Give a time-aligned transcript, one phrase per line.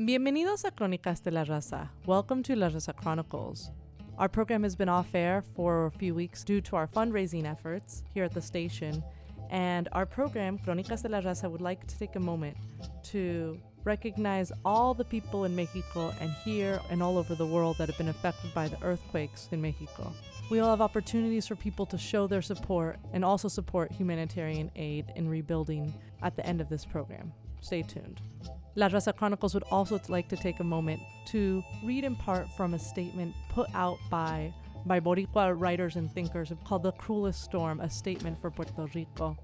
[0.00, 1.90] Bienvenidos a Crónicas de la Raza.
[2.06, 3.72] Welcome to La Raza Chronicles.
[4.16, 8.04] Our program has been off air for a few weeks due to our fundraising efforts
[8.14, 9.02] here at the station.
[9.50, 12.56] And our program, Crónicas de la Raza, would like to take a moment
[13.10, 17.88] to recognize all the people in Mexico and here and all over the world that
[17.88, 20.12] have been affected by the earthquakes in Mexico.
[20.48, 25.06] We will have opportunities for people to show their support and also support humanitarian aid
[25.16, 25.92] in rebuilding
[26.22, 27.32] at the end of this program.
[27.60, 28.20] Stay tuned.
[28.78, 32.74] La Raza Chronicles would also like to take a moment to read in part from
[32.74, 34.54] a statement put out by
[34.86, 39.36] by Boricua writers and thinkers called The Cruelest Storm, a statement for Puerto Rico.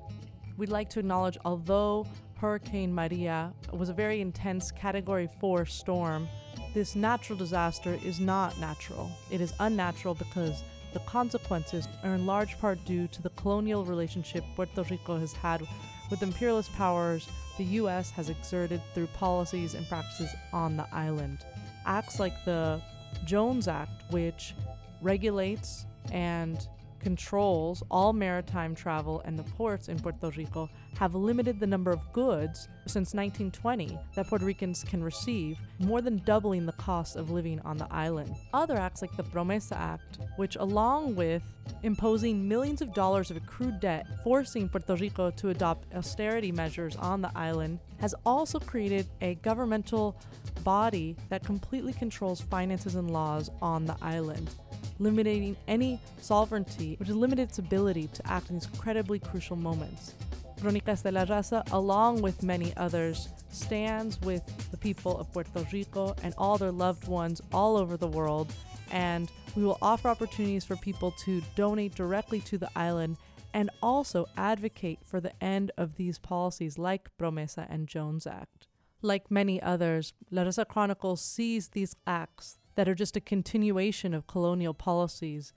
[0.56, 6.28] We'd like to acknowledge, although Hurricane Maria was a very intense Category 4 storm,
[6.73, 9.10] this natural disaster is not natural.
[9.32, 10.62] It is unnatural because
[10.92, 15.66] the consequences are in large part due to the colonial relationship Puerto Rico has had
[16.09, 18.10] with imperialist powers the U.S.
[18.10, 21.45] has exerted through policies and practices on the island.
[21.86, 22.80] Acts like the
[23.24, 24.54] Jones Act, which
[25.01, 26.66] regulates and
[27.05, 32.01] controls all maritime travel and the ports in Puerto Rico have limited the number of
[32.15, 37.60] goods since 1920 that Puerto Ricans can receive, more than doubling the cost of living
[37.60, 38.35] on the island.
[38.55, 41.43] Other acts like the Promesa Act, which, along with
[41.82, 47.21] imposing millions of dollars of accrued debt, forcing Puerto Rico to adopt austerity measures on
[47.21, 50.16] the island, has also created a governmental
[50.63, 54.51] body that completely controls finances and laws on the island
[54.98, 60.14] limiting any sovereignty, which limited its ability to act in these incredibly crucial moments.
[60.60, 66.14] Crónicas de la Raza, along with many others, stands with the people of Puerto Rico
[66.22, 68.53] and all their loved ones all over the world,
[68.91, 73.16] and we will offer opportunities for people to donate directly to the island
[73.53, 78.66] and also advocate for the end of these policies like Promesa and Jones Act.
[79.00, 84.26] Like many others, La Raza Chronicles sees these acts that are just a continuation of
[84.26, 85.53] colonial policies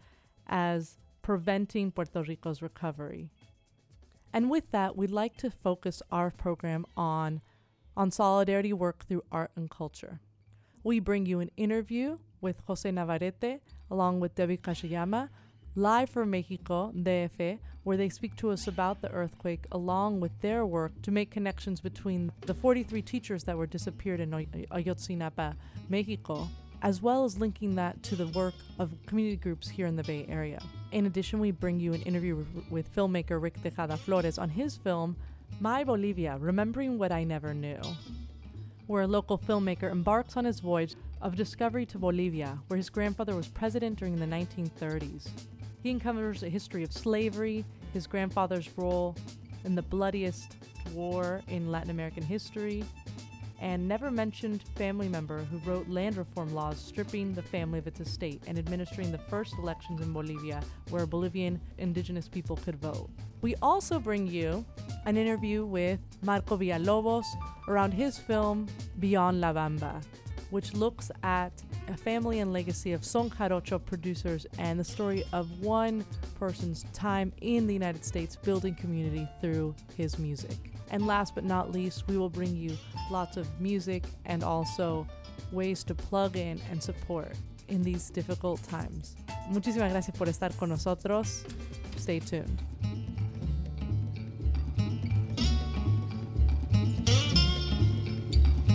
[0.47, 3.29] as preventing Puerto Rico's recovery.
[4.33, 7.41] And with that, we'd like to focus our program on,
[7.95, 10.19] on solidarity work through art and culture.
[10.83, 15.29] We bring you an interview with Jose Navarrete along with Debbie Kajiyama,
[15.75, 20.65] live from Mexico, DF, where they speak to us about the earthquake along with their
[20.65, 25.55] work to make connections between the 43 teachers that were disappeared in Ayotzinapa,
[25.89, 26.49] Mexico,
[26.81, 30.25] as well as linking that to the work of community groups here in the Bay
[30.29, 30.61] Area.
[30.91, 35.15] In addition, we bring you an interview with filmmaker Rick Tejada Flores on his film,
[35.59, 37.81] My Bolivia Remembering What I Never Knew,
[38.87, 43.35] where a local filmmaker embarks on his voyage of discovery to Bolivia, where his grandfather
[43.35, 45.27] was president during the 1930s.
[45.83, 49.15] He uncovers a history of slavery, his grandfather's role
[49.63, 50.55] in the bloodiest
[50.93, 52.83] war in Latin American history,
[53.59, 57.99] and never mentioned family member who wrote land reform laws stripping the family of its
[57.99, 63.09] estate and administering the first elections in Bolivia where Bolivian indigenous people could vote.
[63.41, 64.65] We also bring you
[65.05, 67.25] an interview with Marco Villalobos
[67.67, 68.67] around his film
[68.99, 70.03] Beyond La Bamba,
[70.49, 71.51] which looks at
[71.87, 76.05] a family and legacy of Son Jarocho producers and the story of one
[76.37, 80.76] person's time in the United States building community through his music.
[80.89, 82.77] And last but not least, we will bring you
[83.11, 85.05] lots of music and also
[85.51, 87.33] ways to plug in and support
[87.67, 89.15] in these difficult times.
[89.49, 91.43] Muchísimas gracias por estar con nosotros.
[91.97, 92.61] Stay tuned.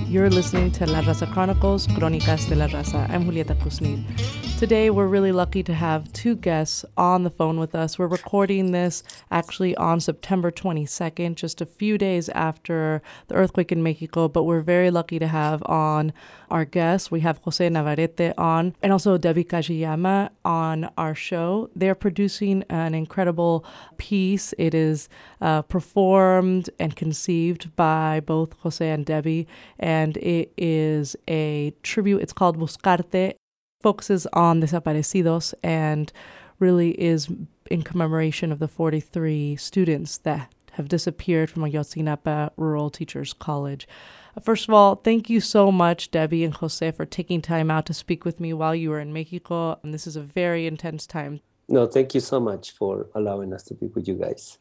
[0.08, 3.08] You're listening to La Raza Chronicles, Crónicas de la Raza.
[3.08, 4.41] I'm Julieta Kusnir.
[4.62, 7.98] Today, we're really lucky to have two guests on the phone with us.
[7.98, 13.82] We're recording this actually on September 22nd, just a few days after the earthquake in
[13.82, 16.12] Mexico, but we're very lucky to have on
[16.48, 17.10] our guests.
[17.10, 21.68] We have Jose Navarrete on and also Debbie Kajiyama on our show.
[21.74, 23.64] They're producing an incredible
[23.96, 24.54] piece.
[24.58, 25.08] It is
[25.40, 29.48] uh, performed and conceived by both Jose and Debbie,
[29.80, 32.22] and it is a tribute.
[32.22, 33.34] It's called Buscarte
[33.82, 36.12] focuses on desaparecidos and
[36.58, 37.28] really is
[37.70, 43.86] in commemoration of the 43 students that have disappeared from Ayotzinapa Rural Teachers College.
[44.36, 47.86] Uh, first of all, thank you so much, Debbie and Jose, for taking time out
[47.86, 49.78] to speak with me while you were in Mexico.
[49.82, 51.40] And this is a very intense time.
[51.68, 54.58] No, thank you so much for allowing us to be with you guys.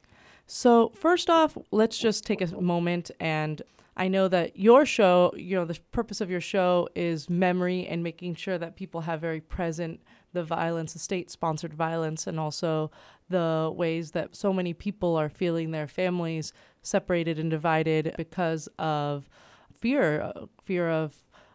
[0.48, 3.62] So, first off, let's just take a moment and
[4.02, 8.02] I know that your show, you know, the purpose of your show is memory and
[8.02, 10.02] making sure that people have very present
[10.34, 12.90] the violence, the state sponsored violence, and also
[13.30, 16.52] the ways that so many people are feeling their families
[16.82, 19.30] separated and divided because of
[19.72, 20.34] fear,
[20.66, 21.14] fear of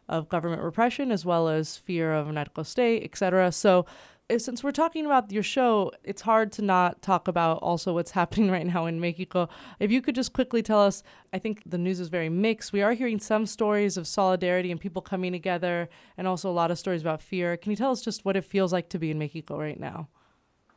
[0.09, 3.51] of government repression as well as fear of a narco state, etc.
[3.51, 7.95] So eh, since we're talking about your show, it's hard to not talk about also
[7.95, 9.49] what's happening right now in Mexico.
[9.79, 11.03] If you could just quickly tell us,
[11.33, 12.73] I think the news is very mixed.
[12.73, 16.71] We are hearing some stories of solidarity and people coming together, and also a lot
[16.71, 17.57] of stories about fear.
[17.57, 20.09] Can you tell us just what it feels like to be in Mexico right now?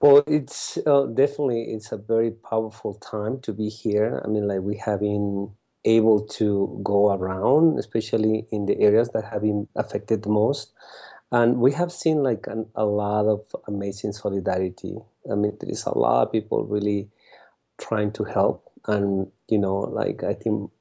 [0.01, 4.21] Well, it's uh, definitely it's a very powerful time to be here.
[4.23, 5.51] I mean, like we have been
[5.85, 10.73] able to go around, especially in the areas that have been affected the most,
[11.31, 14.97] and we have seen like an, a lot of amazing solidarity.
[15.31, 17.09] I mean, there is a lot of people really
[17.79, 20.71] trying to help, and you know, like I think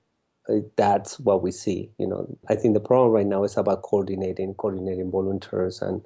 [0.49, 1.91] uh, that's what we see.
[1.99, 6.03] You know, I think the problem right now is about coordinating, coordinating volunteers and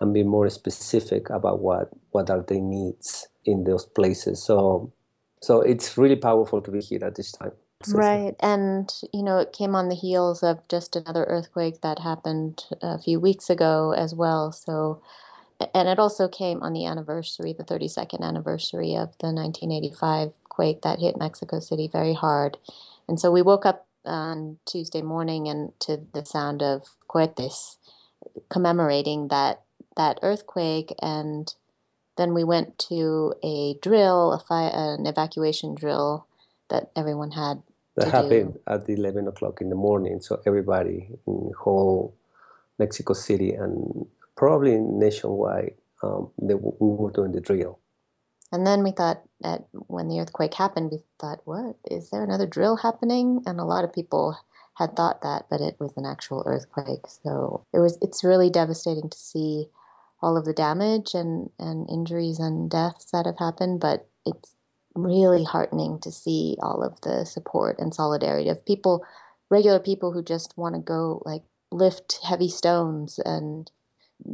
[0.00, 4.42] and be more specific about what what are their needs in those places.
[4.42, 4.92] So
[5.40, 7.52] so it's really powerful to be here at this time.
[7.88, 8.34] Right.
[8.40, 12.98] And, you know, it came on the heels of just another earthquake that happened a
[12.98, 14.52] few weeks ago as well.
[14.52, 15.02] So,
[15.74, 21.00] and it also came on the anniversary, the 32nd anniversary of the 1985 quake that
[21.00, 22.58] hit Mexico City very hard.
[23.08, 27.78] And so we woke up on Tuesday morning and to the sound of cohetes
[28.48, 29.62] commemorating that
[29.96, 31.54] that earthquake and
[32.16, 36.26] then we went to a drill, a fire, an evacuation drill
[36.68, 37.62] that everyone had.
[37.96, 38.60] That happened do.
[38.66, 40.20] at 11 o'clock in the morning.
[40.20, 42.16] So everybody in the whole
[42.78, 44.06] Mexico City and
[44.36, 47.78] probably nationwide, um, they, we were doing the drill.
[48.50, 52.46] And then we thought, at when the earthquake happened, we thought, what is there another
[52.46, 53.42] drill happening?
[53.46, 54.38] And a lot of people
[54.74, 57.06] had thought that, but it was an actual earthquake.
[57.06, 57.98] So it was.
[58.02, 59.68] It's really devastating to see
[60.22, 64.54] all of the damage and, and injuries and deaths that have happened, but it's
[64.94, 69.04] really heartening to see all of the support and solidarity of people,
[69.50, 73.70] regular people who just want to go like lift heavy stones and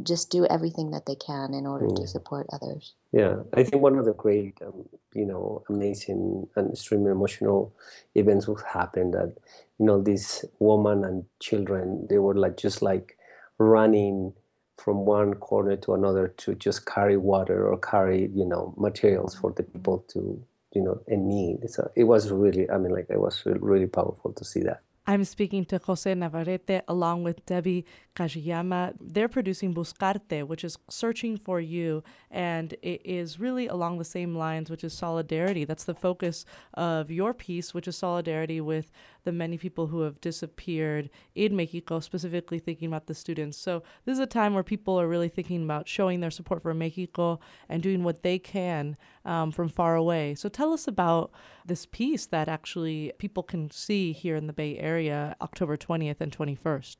[0.03, 1.95] just do everything that they can in order mm.
[1.95, 2.93] to support others.
[3.11, 7.73] Yeah, I think one of the great, um, you know, amazing and extremely emotional
[8.13, 9.35] events will happen that,
[9.79, 13.17] you know, this woman and children, they were like just like
[13.57, 14.33] running
[14.79, 19.51] from one corner to another to just carry water or carry you know materials for
[19.51, 20.41] the people to
[20.73, 24.31] you know in need so it was really i mean like it was really powerful
[24.33, 27.83] to see that I'm speaking to Jose Navarrete along with Debbie
[28.15, 28.93] Kajiyama.
[29.01, 34.35] They're producing Buscarte, which is searching for you, and it is really along the same
[34.35, 35.65] lines, which is solidarity.
[35.65, 36.45] That's the focus
[36.75, 38.91] of your piece, which is solidarity with
[39.23, 43.57] the many people who have disappeared in Mexico, specifically thinking about the students.
[43.57, 46.73] So this is a time where people are really thinking about showing their support for
[46.73, 50.35] Mexico and doing what they can um, from far away.
[50.35, 51.31] So tell us about
[51.65, 56.35] this piece that actually people can see here in the Bay Area October 20th and
[56.35, 56.97] 21st.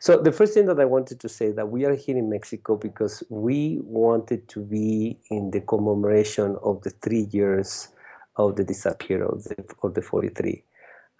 [0.00, 2.76] So the first thing that I wanted to say that we are here in Mexico
[2.76, 7.88] because we wanted to be in the commemoration of the three years
[8.36, 10.64] of the disappearance of the, of the 43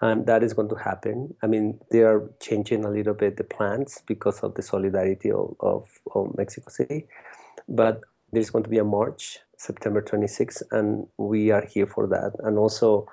[0.01, 1.35] and that is going to happen.
[1.43, 5.55] I mean, they are changing a little bit the plans because of the solidarity of,
[5.61, 7.07] of, of Mexico City,
[7.69, 8.01] but
[8.33, 12.33] there's going to be a march September 26th, and we are here for that.
[12.39, 13.07] And also,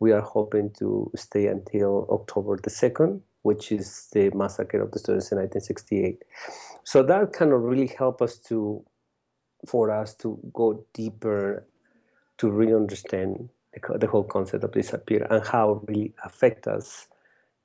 [0.00, 4.98] we are hoping to stay until October the 2nd, which is the massacre of the
[4.98, 6.22] students in 1968.
[6.84, 8.84] So that kind of really helped us to,
[9.66, 11.66] for us to go deeper,
[12.38, 17.08] to really understand the, the whole concept of disappear and how it really affect us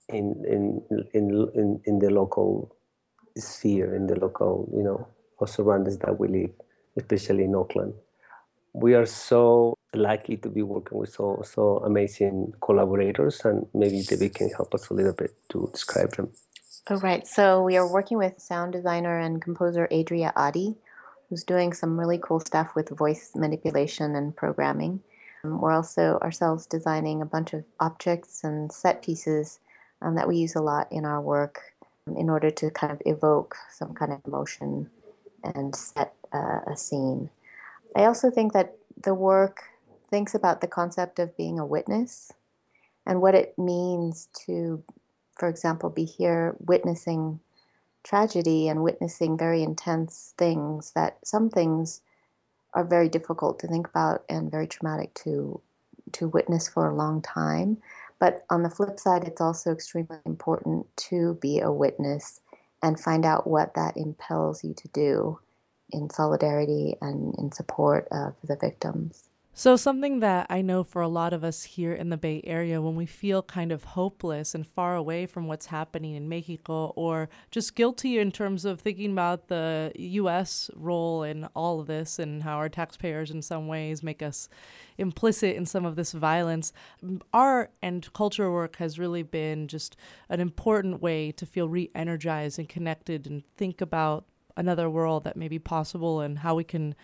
[0.09, 0.81] in, in,
[1.13, 2.75] in, in, in the local
[3.37, 6.51] sphere, in the local, you know, or surroundings that we live,
[6.97, 7.93] especially in Oakland.
[8.73, 14.29] We are so lucky to be working with so so amazing collaborators, and maybe Debbie
[14.29, 16.31] can help us a little bit to describe them.
[16.89, 17.25] All right.
[17.25, 20.75] So we are working with sound designer and composer Adria Adi,
[21.29, 25.01] who's doing some really cool stuff with voice manipulation and programming.
[25.43, 29.59] Um, we're also ourselves designing a bunch of objects and set pieces
[30.01, 31.73] um, that we use a lot in our work
[32.07, 34.89] um, in order to kind of evoke some kind of emotion
[35.43, 37.29] and set uh, a scene.
[37.95, 39.63] I also think that the work
[40.09, 42.31] thinks about the concept of being a witness
[43.05, 44.83] and what it means to,
[45.37, 47.39] for example, be here witnessing
[48.03, 52.01] tragedy and witnessing very intense things that some things
[52.73, 55.61] are very difficult to think about and very traumatic to
[56.13, 57.77] to witness for a long time.
[58.19, 62.41] But on the flip side, it's also extremely important to be a witness
[62.81, 65.39] and find out what that impels you to do
[65.91, 69.28] in solidarity and in support of the victims.
[69.53, 72.81] So, something that I know for a lot of us here in the Bay Area,
[72.81, 77.29] when we feel kind of hopeless and far away from what's happening in Mexico, or
[77.51, 80.69] just guilty in terms of thinking about the U.S.
[80.75, 84.47] role in all of this and how our taxpayers, in some ways, make us
[84.97, 86.71] implicit in some of this violence,
[87.33, 89.97] art and culture work has really been just
[90.29, 94.25] an important way to feel re energized and connected and think about
[94.55, 96.95] another world that may be possible and how we can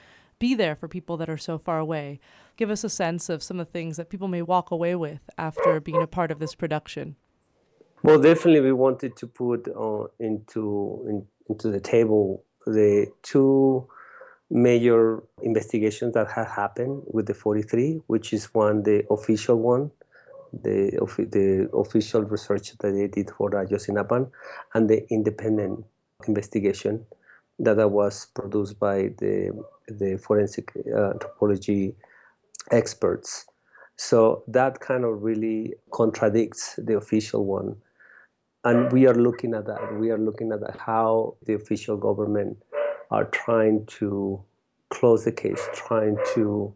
[0.48, 2.08] be there for people that are so far away.
[2.60, 5.24] Give us a sense of some of the things that people may walk away with
[5.48, 7.06] after being a part of this production.
[8.06, 10.64] Well, definitely, we wanted to put uh, into
[11.10, 11.18] in,
[11.50, 12.24] into the table
[12.80, 13.88] the two
[14.50, 15.04] major
[15.52, 19.84] investigations that have happened with the 43, which is one the official one,
[20.66, 20.78] the
[21.38, 21.48] the
[21.84, 24.18] official research that they did for Ayotzinapa,
[24.76, 25.74] and the independent
[26.28, 26.94] investigation
[27.66, 29.36] that was produced by the
[29.88, 31.96] the forensic uh, anthropology
[32.72, 33.46] experts.
[33.98, 37.78] So that kind of really contradicts the official one.
[38.64, 39.98] And we are looking at that.
[40.00, 42.58] We are looking at that, how the official government
[43.12, 44.44] are trying to
[44.90, 46.74] close the case, trying to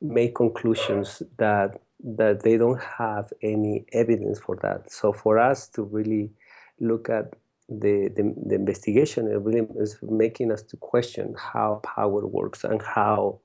[0.00, 4.92] make conclusions that that they don't have any evidence for that.
[4.92, 6.30] So for us to really
[6.78, 7.34] look at
[7.68, 13.40] the, the, the investigation really is making us to question how power works and how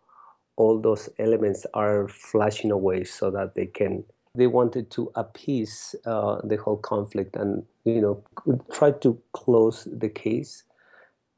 [0.58, 6.40] all those elements are flashing away so that they can they wanted to appease uh,
[6.44, 8.24] the whole conflict and you know
[8.72, 10.64] try to close the case.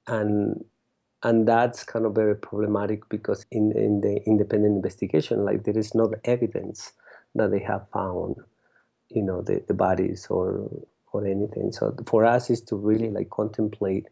[0.08, 0.66] And
[1.24, 5.96] and that's kind of very problematic because in, in the independent investigation like there is
[5.96, 6.92] no evidence
[7.34, 8.36] that they have found
[9.10, 10.70] you know the, the bodies or
[11.14, 11.72] or anything.
[11.74, 14.08] So for us is to really like contemplate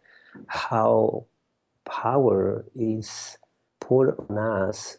[0.47, 1.25] how
[1.85, 3.37] power is
[3.81, 4.97] put on us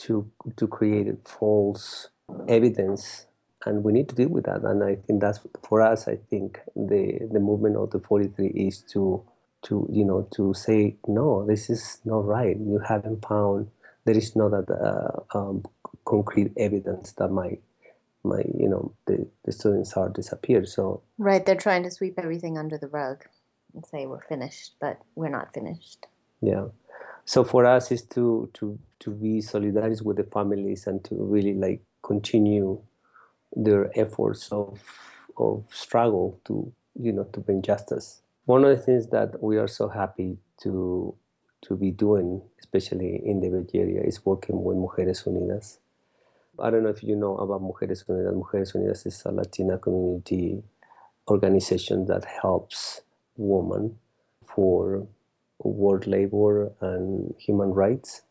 [0.00, 2.08] to to create false
[2.48, 3.26] evidence
[3.66, 6.60] and we need to deal with that and i think that's for us i think
[6.76, 9.22] the the movement of the 43 is to
[9.62, 13.68] to you know to say no this is not right you haven't found
[14.06, 15.64] there is not that uh, um,
[16.06, 17.60] concrete evidence that might
[18.22, 22.58] my you know the, the students are disappeared so right they're trying to sweep everything
[22.58, 23.24] under the rug
[23.74, 26.06] and say we're finished but we're not finished.
[26.40, 26.66] Yeah.
[27.24, 31.54] So for us is to to to be solidarized with the families and to really
[31.54, 32.80] like continue
[33.54, 34.80] their efforts of
[35.36, 38.22] of struggle to you know to bring justice.
[38.46, 41.14] One of the things that we are so happy to
[41.62, 45.78] to be doing especially in the Bay Area is working with Mujeres Unidas
[46.62, 48.34] I don't know if you know about Mujeres Unidas.
[48.34, 50.62] Mujeres Unidas is a Latina community
[51.28, 53.00] organization that helps
[53.36, 53.96] women
[54.44, 55.06] for
[55.58, 58.22] world labor and human rights.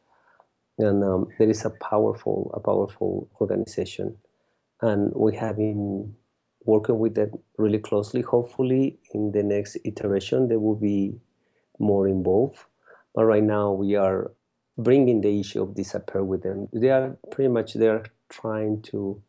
[0.77, 4.17] And um, there is a powerful, a powerful organization,
[4.81, 6.15] and we have been
[6.63, 8.21] working with them really closely.
[8.21, 11.19] Hopefully, in the next iteration, they will be
[11.79, 12.59] more involved.
[13.13, 14.31] But right now, we are
[14.77, 16.69] bringing the issue of disappear with them.
[16.71, 19.21] They are pretty much there trying to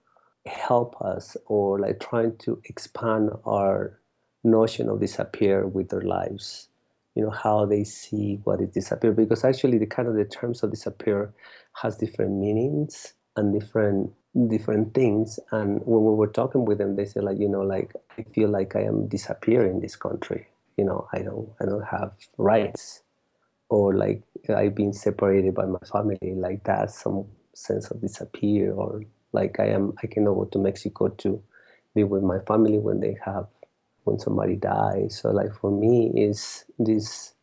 [0.47, 3.99] help us or like trying to expand our
[4.42, 6.69] notion of disappear with their lives.
[7.14, 10.62] You know how they see what is disappear because actually the kind of the terms
[10.62, 11.35] of disappear
[11.83, 14.12] has different meanings and different
[14.49, 15.38] different things.
[15.50, 18.49] And when we were talking with them they say like you know like i feel
[18.49, 20.47] like i am disappearing in this country.
[20.76, 23.02] You know i don't i don't have rights.
[23.69, 27.26] Or like i've been separated by my family like that some
[27.61, 29.02] sense of disappear or
[29.33, 31.43] like I am I cannot go to Mexico to
[31.95, 33.47] be with my family when they have
[34.05, 35.19] when somebody dies.
[35.21, 37.35] So like for me is this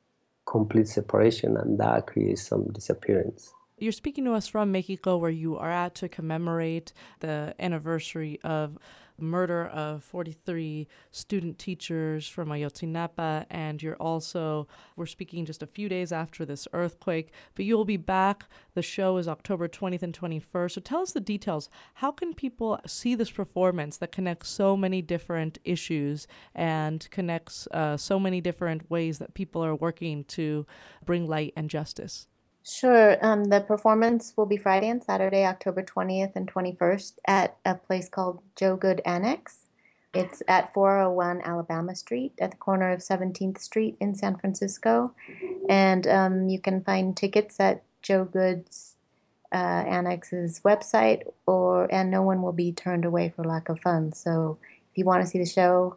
[0.45, 3.53] complete separation and that creates some disappearance.
[3.77, 8.77] You're speaking to us from Mexico where you are at to commemorate the anniversary of
[9.19, 15.89] murder of 43 student teachers from Ayotzinapa, and you're also, we're speaking just a few
[15.89, 18.45] days after this earthquake, but you'll be back.
[18.73, 20.71] The show is October 20th and 21st.
[20.71, 21.69] So tell us the details.
[21.95, 27.97] How can people see this performance that connects so many different issues and connects uh,
[27.97, 30.65] so many different ways that people are working to
[31.05, 32.27] bring light and justice?
[32.67, 33.17] Sure.
[33.25, 38.09] Um, the performance will be Friday and Saturday, October 20th and 21st, at a place
[38.09, 39.67] called Joe Goode Annex.
[40.13, 45.13] It's at 401 Alabama Street at the corner of 17th Street in San Francisco.
[45.69, 48.95] And um, you can find tickets at Joe Goode's
[49.53, 54.19] uh, Annex's website, or and no one will be turned away for lack of funds.
[54.19, 54.57] So
[54.91, 55.95] if you want to see the show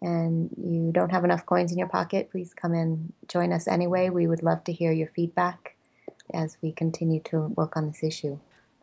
[0.00, 4.08] and you don't have enough coins in your pocket, please come and join us anyway.
[4.08, 5.74] We would love to hear your feedback
[6.34, 8.38] as we continue to work on this issue.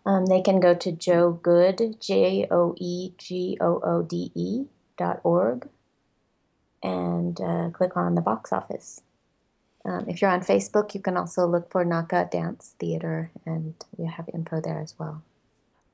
[0.06, 4.65] Um, they can go to Joe Goode, J O E G O O D E
[4.98, 5.68] dot org,
[6.82, 9.01] and uh, click on the box office.
[9.86, 14.08] Um, if you're on Facebook, you can also look for Naka Dance Theater, and we
[14.08, 15.24] have info there as well.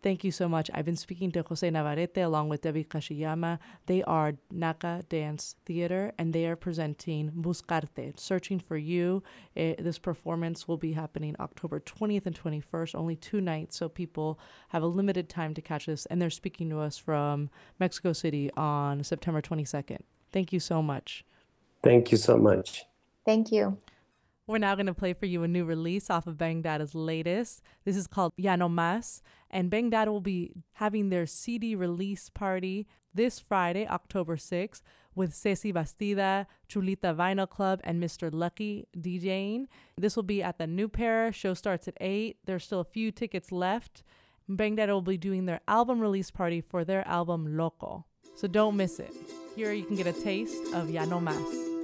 [0.05, 0.69] Thank you so much.
[0.71, 3.57] I've been speaking to Jose Navarrete along with Debbie Kajiyama.
[3.87, 9.23] They are Naka Dance Theater and they are presenting Buscarte, Searching for You.
[9.55, 14.37] It, this performance will be happening October 20th and 21st, only two nights, so people
[14.67, 16.05] have a limited time to catch this.
[16.05, 20.01] And they're speaking to us from Mexico City on September 22nd.
[20.31, 21.25] Thank you so much.
[21.81, 22.85] Thank you so much.
[23.25, 23.79] Thank you.
[24.47, 27.63] We're now going to play for you a new release off of Bang Data's latest.
[27.83, 32.29] This is called Ya No Mas, and Bang Data will be having their CD release
[32.29, 34.81] party this Friday, October 6th,
[35.15, 38.29] with Ceci Bastida, Chulita Vinyl Club, and Mr.
[38.31, 39.65] Lucky DJing.
[39.97, 41.37] This will be at the New Parish.
[41.37, 42.37] Show starts at 8.
[42.45, 44.03] There's still a few tickets left.
[44.47, 48.05] Bang Data will be doing their album release party for their album Loco.
[48.35, 49.11] So don't miss it.
[49.55, 51.74] Here you can get a taste of Ya No Mas.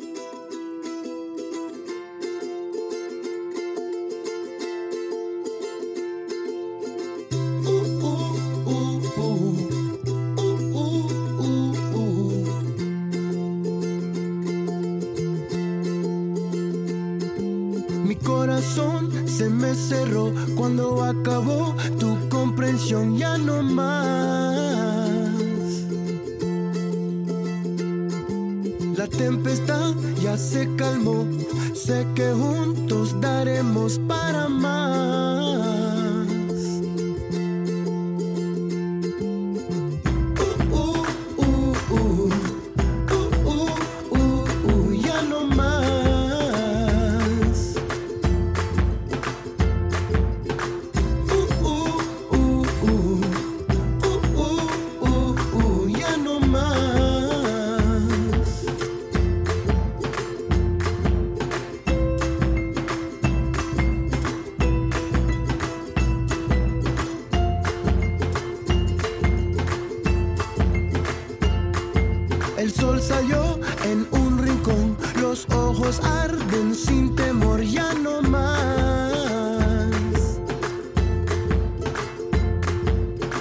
[72.62, 78.62] El sol salió en un rincón, los ojos arden sin temor, ya no más.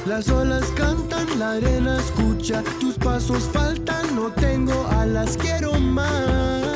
[0.06, 6.69] Las olas cantan, la arena escucha, tus pasos faltan, no tengo alas, quiero más.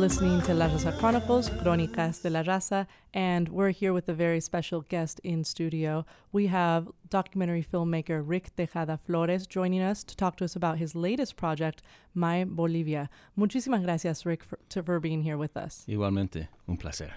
[0.00, 4.40] Listening to La Raza Chronicles, Crónicas de la Raza, and we're here with a very
[4.40, 6.06] special guest in studio.
[6.32, 10.94] We have documentary filmmaker Rick Tejada Flores joining us to talk to us about his
[10.94, 11.82] latest project,
[12.14, 13.10] My Bolivia.
[13.36, 15.84] Muchísimas gracias, Rick, for, to, for being here with us.
[15.86, 17.12] Igualmente, un placer.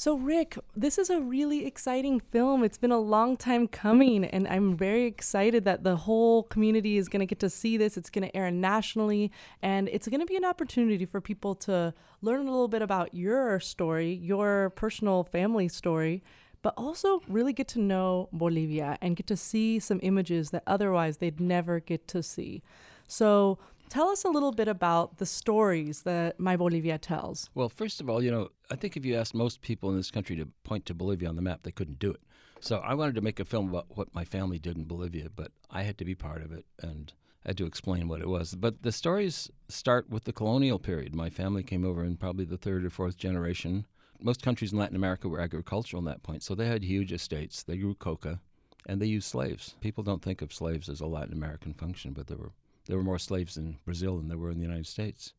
[0.00, 2.62] So, Rick, this is a really exciting film.
[2.62, 7.08] It's been a long time coming, and I'm very excited that the whole community is
[7.08, 7.96] going to get to see this.
[7.96, 11.92] It's going to air nationally, and it's going to be an opportunity for people to
[12.22, 16.22] learn a little bit about your story, your personal family story,
[16.62, 21.16] but also really get to know Bolivia and get to see some images that otherwise
[21.16, 22.62] they'd never get to see.
[23.08, 23.58] So,
[23.88, 27.48] Tell us a little bit about the stories that My Bolivia tells.
[27.54, 30.10] Well, first of all, you know, I think if you asked most people in this
[30.10, 32.20] country to point to Bolivia on the map, they couldn't do it.
[32.60, 35.52] So I wanted to make a film about what my family did in Bolivia, but
[35.70, 37.12] I had to be part of it and
[37.46, 38.54] I had to explain what it was.
[38.54, 41.14] But the stories start with the colonial period.
[41.14, 43.86] My family came over in probably the third or fourth generation.
[44.20, 47.62] Most countries in Latin America were agricultural at that point, so they had huge estates.
[47.62, 48.40] They grew coca
[48.86, 49.76] and they used slaves.
[49.80, 52.52] People don't think of slaves as a Latin American function, but there were
[52.88, 55.34] there were more slaves in Brazil than there were in the United States.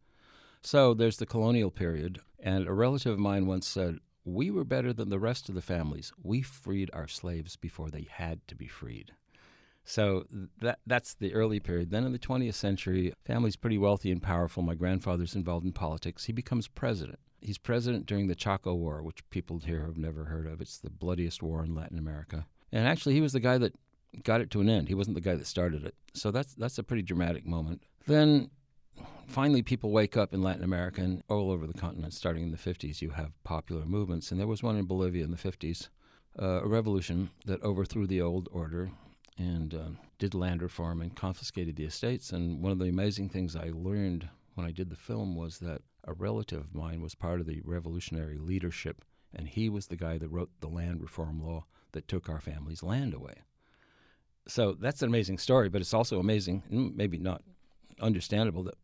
[0.62, 4.94] So there's the colonial period, and a relative of mine once said, We were better
[4.94, 6.14] than the rest of the families.
[6.22, 9.14] We freed our slaves before they had to be freed.
[9.84, 10.28] So
[10.62, 11.90] that that's the early period.
[11.90, 14.62] Then in the 20th century, family's pretty wealthy and powerful.
[14.62, 16.26] My grandfather's involved in politics.
[16.26, 17.20] He becomes president.
[17.42, 20.62] He's president during the Chaco War, which people here have never heard of.
[20.62, 22.46] It's the bloodiest war in Latin America.
[22.72, 23.74] And actually, he was the guy that
[24.24, 24.88] got it to an end.
[24.88, 25.95] He wasn't the guy that started it.
[26.13, 27.84] So that's that's a pretty dramatic moment.
[28.08, 28.50] Then
[29.28, 32.58] finally people wake up in Latin America and all over the continent starting in the
[32.58, 35.89] 50s you have popular movements and there was one in Bolivia in the 50s
[36.41, 38.89] uh, a revolution that overthrew the old order
[39.38, 43.56] and uh, did land reform and confiscated the estates and one of the amazing things
[43.56, 47.39] I learned when I did the film was that a relative of mine was part
[47.39, 51.65] of the revolutionary leadership and he was the guy that wrote the land reform law
[51.91, 53.43] that took our family's land away
[54.50, 57.44] so that's an amazing story, but it's also amazing, maybe not
[58.02, 58.78] understandable, that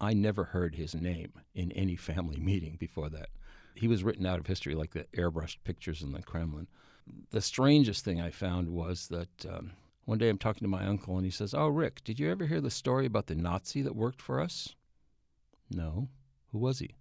[0.00, 3.28] I never heard his name in any family meeting before that.
[3.74, 6.68] He was written out of history like the airbrushed pictures in the Kremlin.
[7.30, 9.72] The strangest thing I found was that um,
[10.04, 12.46] one day I'm talking to my uncle and he says, Oh, Rick, did you ever
[12.46, 14.74] hear the story about the Nazi that worked for us?
[15.70, 16.08] No.
[16.52, 16.94] Who was he?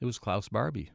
[0.00, 0.90] It was Klaus Barbie,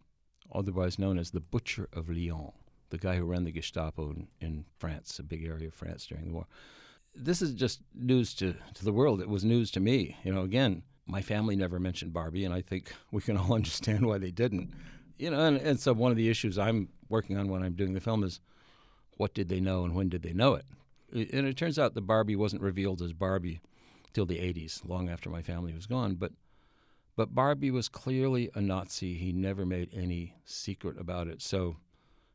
[0.54, 2.54] otherwise known as the Butcher of Lyon
[2.94, 6.28] the guy who ran the Gestapo in, in France, a big area of France during
[6.28, 6.46] the war.
[7.16, 9.20] This is just news to, to the world.
[9.20, 10.16] It was news to me.
[10.24, 14.06] You know, again, my family never mentioned Barbie, and I think we can all understand
[14.06, 14.72] why they didn't.
[15.18, 17.96] You know, and, and so one of the issues I'm working on when I'm doing
[17.96, 18.40] the film is
[19.18, 20.66] what did they know and when did they know it?
[21.12, 23.60] And it turns out that Barbie wasn't revealed as Barbie
[24.14, 26.14] till the 80s, long after my family was gone.
[26.14, 26.34] But
[27.16, 29.16] but Barbie was clearly a Nazi.
[29.16, 31.42] He never made any secret about it.
[31.42, 31.78] So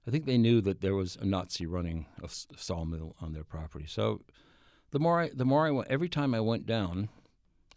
[0.08, 3.84] I think they knew that there was a Nazi running a sawmill on their property.
[3.86, 4.22] So
[4.90, 7.10] the more I, the more I went, every time I went down,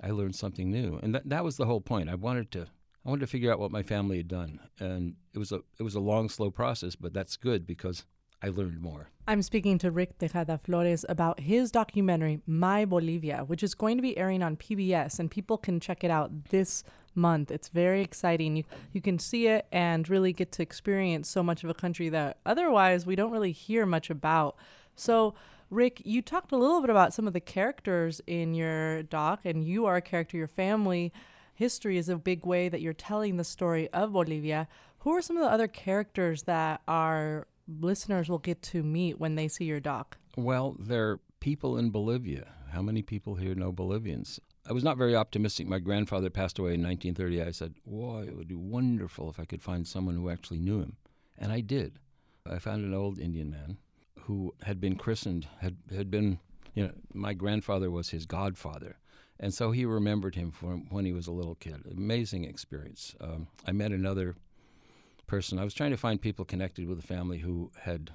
[0.02, 2.10] I learned something new, and that that was the whole point.
[2.10, 2.62] I wanted to
[3.06, 5.84] I wanted to figure out what my family had done, and it was a it
[5.84, 8.06] was a long, slow process, but that's good because
[8.42, 9.10] I learned more.
[9.28, 14.02] I'm speaking to Rick Tejada Flores about his documentary My Bolivia, which is going to
[14.02, 16.86] be airing on PBS, and people can check it out this
[17.16, 17.52] month.
[17.52, 18.56] It's very exciting.
[18.56, 22.10] You you can see it and really get to experience so much of a country
[22.10, 24.56] that otherwise we don't really hear much about.
[24.96, 25.36] So
[25.70, 29.64] Rick, you talked a little bit about some of the characters in your doc, and
[29.64, 30.36] you are a character.
[30.36, 31.14] Your family
[31.54, 34.68] history is a big way that you're telling the story of Bolivia.
[35.00, 39.36] Who are some of the other characters that our listeners will get to meet when
[39.36, 40.18] they see your doc?
[40.36, 42.52] Well, they're people in Bolivia.
[42.72, 44.40] How many people here know Bolivians?
[44.68, 45.68] I was not very optimistic.
[45.68, 47.42] My grandfather passed away in 1930.
[47.42, 50.80] I said, "Boy, it would be wonderful if I could find someone who actually knew
[50.80, 50.98] him,"
[51.38, 52.00] and I did.
[52.46, 53.78] I found an old Indian man
[54.22, 56.40] who had been christened, had had been,
[56.74, 58.98] you know, my grandfather was his godfather,
[59.40, 61.86] and so he remembered him from when he was a little kid.
[61.90, 63.16] Amazing experience.
[63.20, 64.36] Um, I met another
[65.28, 65.60] person.
[65.60, 68.12] I was trying to find people connected with the family who had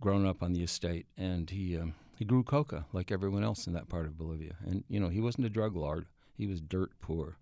[0.00, 3.72] grown up on the estate, and he um, he grew coca like everyone else in
[3.72, 4.56] that part of Bolivia.
[4.64, 7.38] And, you know, he wasn't a drug lord, he was dirt poor.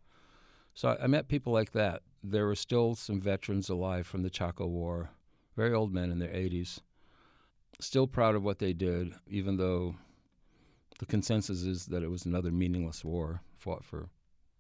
[0.75, 2.03] So I, I met people like that.
[2.23, 5.11] There were still some veterans alive from the Chaco War,
[5.57, 6.81] very old men in their 80s,
[7.81, 9.97] still proud of what they did, even though
[10.99, 14.09] the consensus is that it was another meaningless war fought for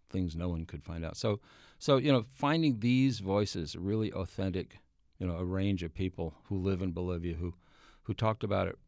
[0.09, 1.16] things no one could find out.
[1.16, 1.40] So,
[1.79, 4.79] so you know, finding these voices, really authentic,
[5.18, 7.55] you know, a range of people who live in Bolivia who,
[8.05, 8.79] who talked about it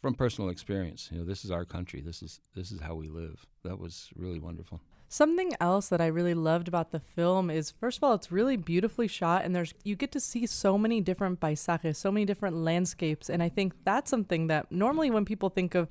[0.00, 1.08] from personal experience.
[1.10, 2.00] You know, this is our country.
[2.00, 3.46] This is this is how we live.
[3.64, 4.80] That was really wonderful.
[5.10, 8.56] Something else that I really loved about the film is first of all it's really
[8.56, 12.56] beautifully shot and there's you get to see so many different paisajes, so many different
[12.56, 15.88] landscapes and I think that's something that normally when people think of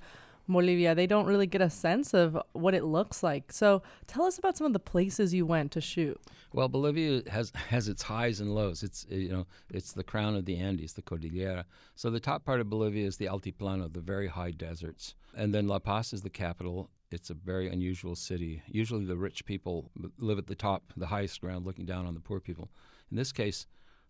[0.47, 3.51] Bolivia, they don't really get a sense of what it looks like.
[3.51, 6.19] So tell us about some of the places you went to shoot.
[6.53, 8.83] Well, Bolivia has has its highs and lows.
[8.83, 11.65] It's eh, you know it's the crown of the Andes, the Cordillera.
[11.95, 15.67] So the top part of Bolivia is the Altiplano, the very high deserts, and then
[15.67, 16.89] La Paz is the capital.
[17.09, 18.61] It's a very unusual city.
[18.67, 22.19] Usually, the rich people live at the top, the highest ground, looking down on the
[22.19, 22.69] poor people.
[23.09, 23.65] In this case,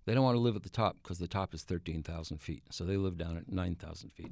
[0.06, 2.64] they don't want to live at the top because the top is 13,000 feet.
[2.72, 4.32] So they live down at 9,000 feet.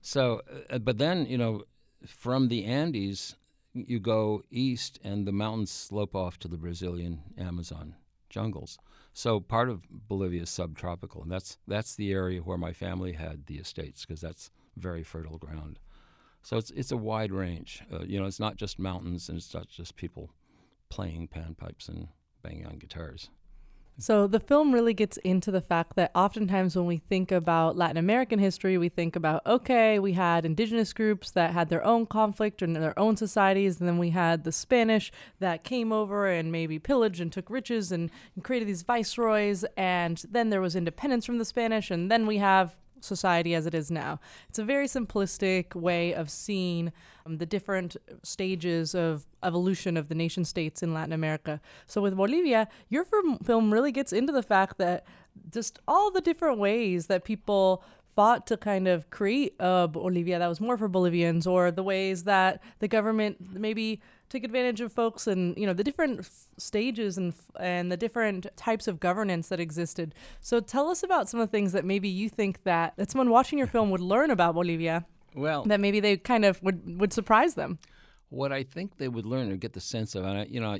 [0.00, 1.64] So, uh, but then, you know,
[2.06, 3.36] from the Andes,
[3.72, 7.94] you go east and the mountains slope off to the Brazilian Amazon
[8.28, 8.78] jungles.
[9.12, 13.46] So part of Bolivia is subtropical, and that's that's the area where my family had
[13.46, 15.78] the estates because that's very fertile ground.
[16.42, 17.82] So it's it's a wide range.
[17.92, 20.30] Uh, you know, it's not just mountains and it's not just people
[20.88, 22.08] playing panpipes and
[22.42, 23.30] banging on guitars.
[24.00, 27.98] So the film really gets into the fact that oftentimes when we think about Latin
[27.98, 32.62] American history, we think about okay, we had indigenous groups that had their own conflict
[32.62, 36.78] and their own societies, and then we had the Spanish that came over and maybe
[36.78, 41.36] pillaged and took riches and, and created these viceroys, and then there was independence from
[41.36, 44.20] the Spanish, and then we have society as it is now.
[44.48, 46.92] It's a very simplistic way of seeing
[47.26, 51.60] um, the different stages of evolution of the nation states in Latin America.
[51.86, 55.06] So with Bolivia, your film really gets into the fact that
[55.52, 57.82] just all the different ways that people
[58.14, 62.24] fought to kind of create a Bolivia that was more for Bolivians, or the ways
[62.24, 64.00] that the government maybe
[64.30, 67.96] took advantage of folks and you know the different f- stages and f- and the
[67.96, 70.14] different types of governance that existed.
[70.40, 73.28] So tell us about some of the things that maybe you think that that someone
[73.28, 75.04] watching your film would learn about Bolivia.
[75.34, 77.78] Well, that maybe they kind of would would surprise them.
[78.30, 80.78] What I think they would learn or get the sense of, and I, you know,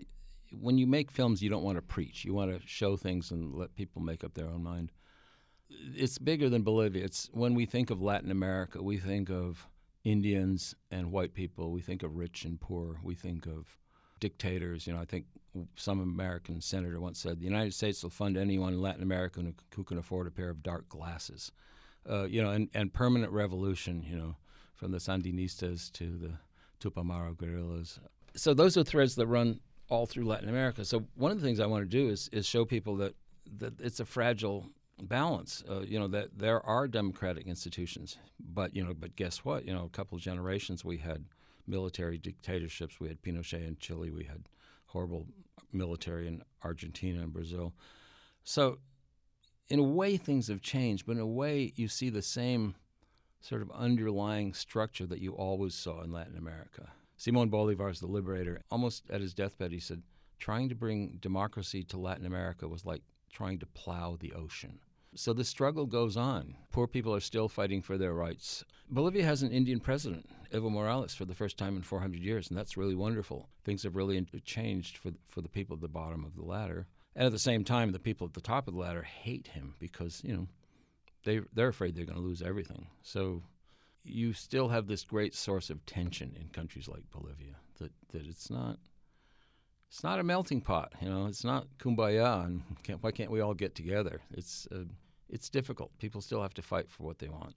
[0.60, 2.24] when you make films, you don't want to preach.
[2.24, 4.92] You want to show things and let people make up their own mind.
[5.68, 7.04] It's bigger than Bolivia.
[7.04, 9.66] It's when we think of Latin America, we think of
[10.04, 11.70] Indians and white people.
[11.70, 12.98] We think of rich and poor.
[13.02, 13.76] We think of
[14.18, 14.86] dictators.
[14.86, 15.26] You know, I think
[15.76, 19.42] some American senator once said the United States will fund anyone in Latin America
[19.74, 21.52] who, can afford a pair of dark glasses.
[22.08, 24.02] Uh, you know, and, and permanent revolution.
[24.08, 24.36] You know,
[24.80, 26.32] from the Sandinistas to the
[26.80, 28.00] Tupamaro guerrillas.
[28.34, 29.60] So those are threads that run
[29.90, 30.84] all through Latin America.
[30.86, 33.14] So one of the things I want to do is is show people that
[33.58, 34.70] that it's a fragile
[35.08, 35.62] balance.
[35.68, 39.64] Uh, you know that there are democratic institutions, but you know, but guess what?
[39.64, 41.24] You know, a couple of generations we had
[41.66, 43.00] military dictatorships.
[43.00, 44.10] We had Pinochet in Chile.
[44.10, 44.48] We had
[44.86, 45.26] horrible
[45.72, 47.72] military in Argentina and Brazil.
[48.44, 48.78] So,
[49.68, 52.74] in a way, things have changed, but in a way, you see the same
[53.40, 56.88] sort of underlying structure that you always saw in Latin America.
[57.16, 58.62] Simon Bolivar is the liberator.
[58.70, 60.02] Almost at his deathbed, he said,
[60.38, 64.80] trying to bring democracy to Latin America was like trying to plow the ocean.
[65.14, 66.54] So the struggle goes on.
[66.70, 68.64] Poor people are still fighting for their rights.
[68.88, 72.56] Bolivia has an Indian president, Evo Morales, for the first time in 400 years, and
[72.56, 73.48] that's really wonderful.
[73.64, 76.86] Things have really changed for, for the people at the bottom of the ladder.
[77.16, 79.74] And at the same time, the people at the top of the ladder hate him
[79.80, 80.48] because, you know,
[81.24, 82.86] they, they're afraid they're going to lose everything.
[83.02, 83.42] So
[84.04, 88.50] you still have this great source of tension in countries like Bolivia that, that it's
[88.50, 88.78] not
[89.90, 90.92] it's not a melting pot.
[91.02, 94.20] You know, it's not kumbaya and can't, why can't we all get together?
[94.32, 94.84] It's uh,
[95.28, 95.90] it's difficult.
[95.98, 97.54] People still have to fight for what they want.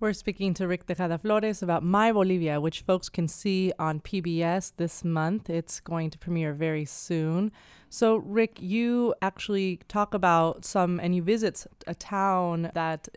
[0.00, 4.72] We're speaking to Rick Tejada Flores about My Bolivia, which folks can see on PBS
[4.76, 5.48] this month.
[5.48, 7.52] It's going to premiere very soon.
[7.88, 13.08] So, Rick, you actually talk about some, and you visit a town that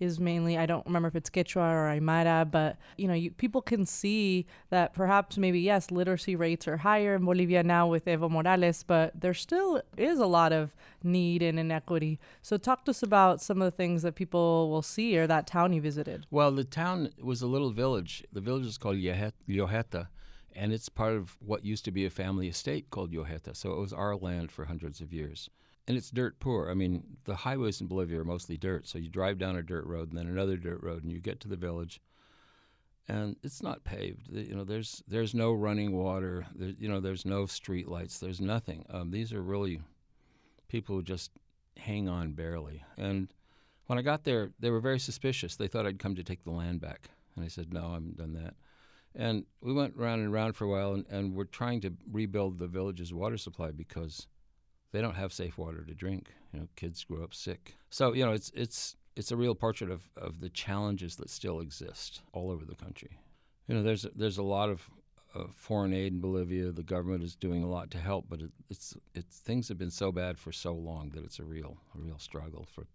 [0.00, 3.62] is mainly I don't remember if it's Quechua or Aymara, but you know, you, people
[3.62, 8.30] can see that perhaps maybe yes, literacy rates are higher in Bolivia now with Evo
[8.30, 12.18] Morales, but there still is a lot of need and inequity.
[12.42, 15.46] So talk to us about some of the things that people will see or that
[15.46, 16.26] town you visited.
[16.30, 18.24] Well, the town was a little village.
[18.32, 20.08] The village is called Llojeta
[20.54, 23.54] and it's part of what used to be a family estate called Llojeta.
[23.54, 25.50] So it was our land for hundreds of years
[25.86, 26.70] and it's dirt poor.
[26.70, 28.86] I mean, the highways in Bolivia are mostly dirt.
[28.86, 31.40] So you drive down a dirt road and then another dirt road, and you get
[31.40, 32.00] to the village,
[33.08, 34.28] and it's not paved.
[34.30, 36.46] You know, there's there's no running water.
[36.54, 38.18] There, you know, there's no street lights.
[38.18, 38.84] There's nothing.
[38.90, 39.80] Um, these are really
[40.68, 41.30] people who just
[41.76, 42.82] hang on barely.
[42.96, 43.32] And
[43.86, 45.56] when I got there, they were very suspicious.
[45.56, 48.16] They thought I'd come to take the land back, and I said, no, I haven't
[48.16, 48.54] done that.
[49.14, 52.58] And we went round and round for a while, and, and we're trying to rebuild
[52.58, 54.26] the village's water supply because
[54.92, 56.28] they don't have safe water to drink.
[56.52, 57.74] You know, kids grow up sick.
[57.90, 61.60] So you know, it's it's it's a real portrait of, of the challenges that still
[61.60, 63.18] exist all over the country.
[63.66, 64.88] You know, there's there's a lot of
[65.34, 66.70] uh, foreign aid in Bolivia.
[66.70, 69.90] The government is doing a lot to help, but it, it's it's things have been
[69.90, 72.66] so bad for so long that it's a real a real struggle.
[72.70, 72.86] For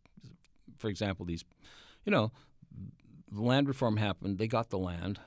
[0.77, 1.43] for example, these,
[2.06, 2.32] you know,
[3.32, 4.38] land reform happened.
[4.38, 5.19] They got the land,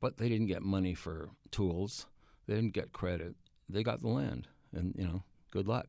[0.00, 2.06] but they didn't get money for tools.
[2.46, 3.34] They didn't get credit.
[3.68, 5.86] They got the land, and you know, good luck.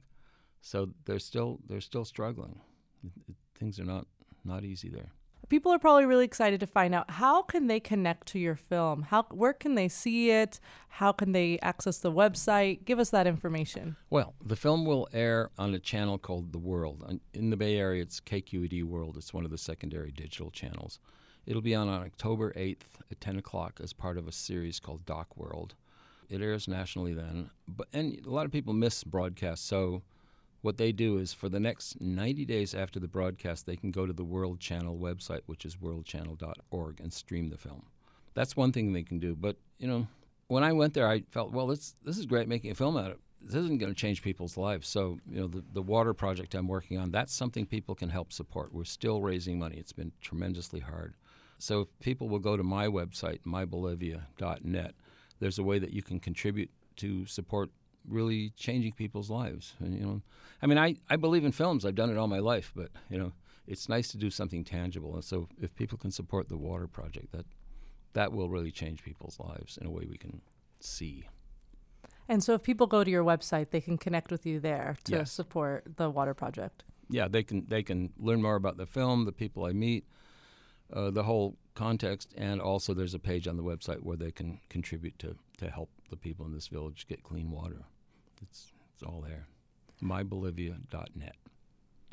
[0.62, 2.60] So they're still they're still struggling.
[3.04, 4.08] It, it, things are not
[4.43, 5.12] not easy there.
[5.50, 9.02] People are probably really excited to find out how can they connect to your film?
[9.02, 10.60] How where can they see it?
[10.88, 12.86] How can they access the website?
[12.86, 13.97] Give us that information.
[14.10, 17.19] Well the film will air on a channel called the world.
[17.34, 19.17] In the bay area it's kqed world.
[19.17, 21.00] It's one of the secondary digital channels.
[21.47, 25.06] It'll be on, on october 8th at 10 o'clock as part of a series called
[25.06, 25.76] doc world
[26.32, 30.02] it airs nationally then but and a lot of people miss broadcasts so
[30.62, 34.06] what they do is for the next 90 days after the broadcast, they can go
[34.06, 37.84] to the World Channel website, which is worldchannel.org, and stream the film.
[38.34, 39.36] That's one thing they can do.
[39.36, 40.08] But, you know,
[40.48, 43.12] when I went there, I felt, well, this, this is great making a film out
[43.12, 43.17] of.
[43.41, 44.88] This isn't going to change people's lives.
[44.88, 48.32] So, you know, the, the water project I'm working on, that's something people can help
[48.32, 48.72] support.
[48.72, 49.78] We're still raising money.
[49.78, 51.15] It's been tremendously hard.
[51.58, 54.94] So, if people will go to my website, mybolivia.net,
[55.42, 57.70] there's a way that you can contribute to support
[58.08, 59.74] really changing people's lives.
[59.80, 60.22] And you know,
[60.62, 61.84] I mean, I, I believe in films.
[61.84, 63.34] I've done it all my life, but you know,
[63.68, 65.16] it's nice to do something tangible.
[65.16, 67.46] And so, if people can support the water project, that
[68.14, 70.42] that will really change people's lives in a way we can
[70.80, 71.28] see.
[72.30, 75.18] And so, if people go to your website, they can connect with you there to
[75.18, 75.32] yes.
[75.32, 76.84] support the water project.
[77.10, 80.06] Yeah, they can they can learn more about the film, the people I meet,
[80.94, 84.60] uh, the whole context, and also there's a page on the website where they can
[84.70, 87.84] contribute to to help the people in this village get clean water.
[88.42, 89.46] It's, it's all there.
[90.02, 91.36] MyBolivia.net.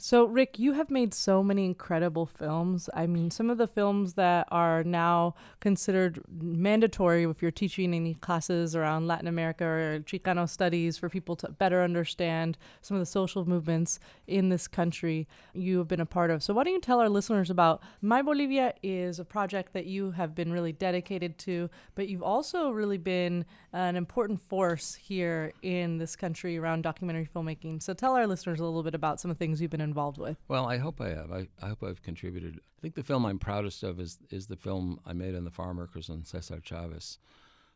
[0.00, 2.88] So, Rick, you have made so many incredible films.
[2.94, 8.14] I mean, some of the films that are now considered mandatory if you're teaching any
[8.14, 13.06] classes around Latin America or Chicano studies for people to better understand some of the
[13.06, 16.44] social movements in this country you have been a part of.
[16.44, 20.12] So, why don't you tell our listeners about My Bolivia is a project that you
[20.12, 25.98] have been really dedicated to, but you've also really been an important force here in
[25.98, 27.82] this country around documentary filmmaking.
[27.82, 30.18] So, tell our listeners a little bit about some of the things you've been involved
[30.18, 30.36] with?
[30.48, 31.32] Well, I hope I have.
[31.32, 32.60] I, I hope I've contributed.
[32.78, 35.50] I think the film I'm proudest of is is the film I made on the
[35.50, 37.18] farm workers on Cesar Chavez.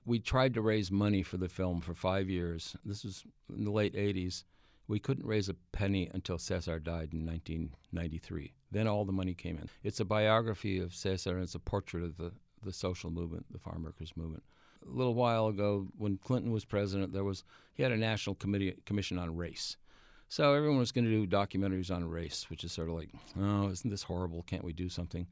[0.05, 2.77] We tried to raise money for the film for five years.
[2.85, 4.45] This was in the late 80s.
[4.89, 8.53] We couldn't raise a penny until Cesar died in 1993.
[8.73, 9.69] Then all the money came in.
[9.85, 12.33] It's a biography of Cesar and it's a portrait of the,
[12.65, 14.43] the social movement, the farm workers movement.
[14.85, 17.45] A little while ago, when Clinton was president, there was
[17.75, 19.77] he had a national committee commission on race,
[20.33, 23.69] so everyone was going to do documentaries on race, which is sort of like, oh,
[23.69, 24.43] isn't this horrible?
[24.45, 25.27] Can't we do something?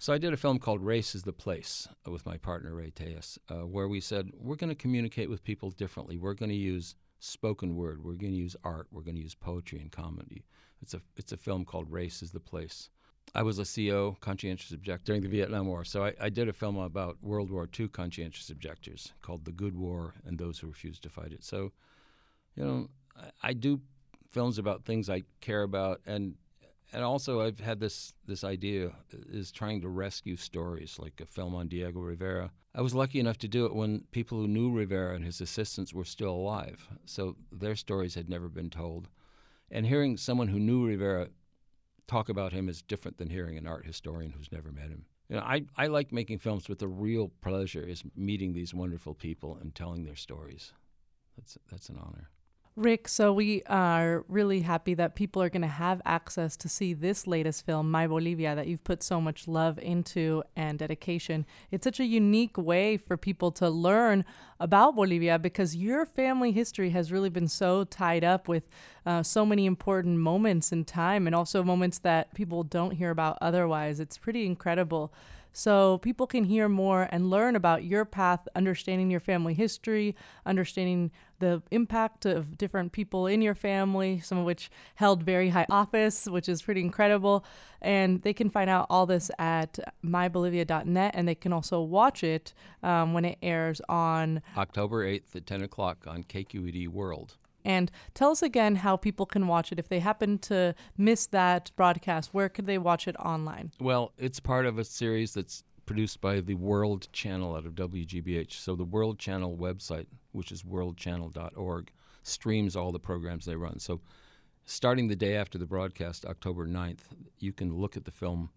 [0.00, 2.90] So I did a film called Race is the Place uh, with my partner Ray
[2.90, 6.16] Telles, uh, where we said we're going to communicate with people differently.
[6.16, 8.02] We're going to use spoken word.
[8.02, 8.88] We're going to use art.
[8.90, 10.44] We're going to use poetry and comedy.
[10.80, 12.90] It's a it's a film called Race is the Place.
[13.36, 15.84] I was a CO, conscientious objector, during the Vietnam War.
[15.84, 19.76] So I, I, did a film about World War II conscientious objectors called The Good
[19.76, 21.44] War and Those Who Refused to Fight It.
[21.44, 21.70] So,
[22.56, 23.80] you know, I, I do
[24.32, 26.34] films about things I care about, and
[26.92, 28.92] and also I've had this this idea
[29.30, 32.50] is trying to rescue stories, like a film on Diego Rivera.
[32.74, 35.92] I was lucky enough to do it when people who knew Rivera and his assistants
[35.92, 39.08] were still alive, so their stories had never been told.
[39.70, 41.28] And hearing someone who knew Rivera
[42.06, 45.06] talk about him is different than hearing an art historian who's never met him.
[45.28, 49.14] You know, I, I like making films, but the real pleasure is meeting these wonderful
[49.14, 50.72] people and telling their stories.
[51.36, 52.28] That's that's an honor.
[52.74, 56.94] Rick, so we are really happy that people are going to have access to see
[56.94, 61.44] this latest film, My Bolivia, that you've put so much love into and dedication.
[61.70, 64.24] It's such a unique way for people to learn
[64.58, 68.70] about Bolivia because your family history has really been so tied up with
[69.04, 73.36] uh, so many important moments in time and also moments that people don't hear about
[73.42, 74.00] otherwise.
[74.00, 75.12] It's pretty incredible
[75.52, 81.10] so people can hear more and learn about your path, understanding your family history, understanding
[81.42, 86.26] the impact of different people in your family, some of which held very high office,
[86.26, 87.44] which is pretty incredible.
[87.80, 92.54] And they can find out all this at mybolivia.net, and they can also watch it
[92.84, 97.36] um, when it airs on October 8th at 10 o'clock on KQED World.
[97.64, 99.80] And tell us again how people can watch it.
[99.80, 103.72] If they happen to miss that broadcast, where could they watch it online?
[103.80, 108.52] Well, it's part of a series that's produced by the World Channel out of WGBH.
[108.52, 111.90] So the World Channel website, which is worldchannel.org,
[112.22, 113.78] streams all the programs they run.
[113.78, 114.00] So
[114.64, 117.00] starting the day after the broadcast, October 9th,
[117.40, 118.48] you can look at the film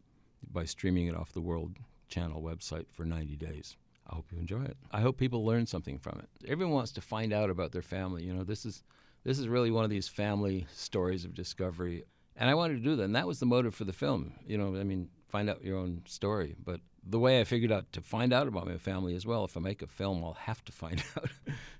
[0.49, 1.75] by streaming it off the World
[2.07, 3.75] Channel website for 90 days.
[4.09, 4.77] I hope you enjoy it.
[4.91, 6.49] I hope people learn something from it.
[6.49, 8.23] Everyone wants to find out about their family.
[8.23, 8.81] You know, this is
[9.25, 12.05] this is really one of these family stories of discovery,
[12.37, 13.03] and I wanted to do that.
[13.03, 14.35] And that was the motive for the film.
[14.47, 16.55] You know, I mean, find out your own story.
[16.63, 19.55] But the way I figured out to find out about my family as well, if
[19.55, 21.29] I make a film, I'll have to find out.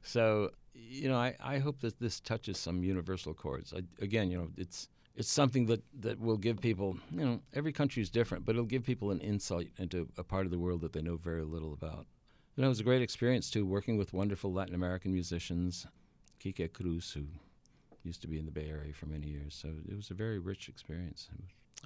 [0.04, 3.74] so, you know, I, I hope that this touches some universal chords.
[3.74, 7.72] I, again, you know, it's it's something that, that will give people, you know, every
[7.72, 10.82] country is different, but it'll give people an insight into a part of the world
[10.82, 12.06] that they know very little about.
[12.56, 15.88] You know, it was a great experience too, working with wonderful Latin American musicians,
[16.42, 17.24] Quique Cruz, who
[18.04, 19.56] used to be in the Bay Area for many years.
[19.56, 21.30] So it was a very rich experience.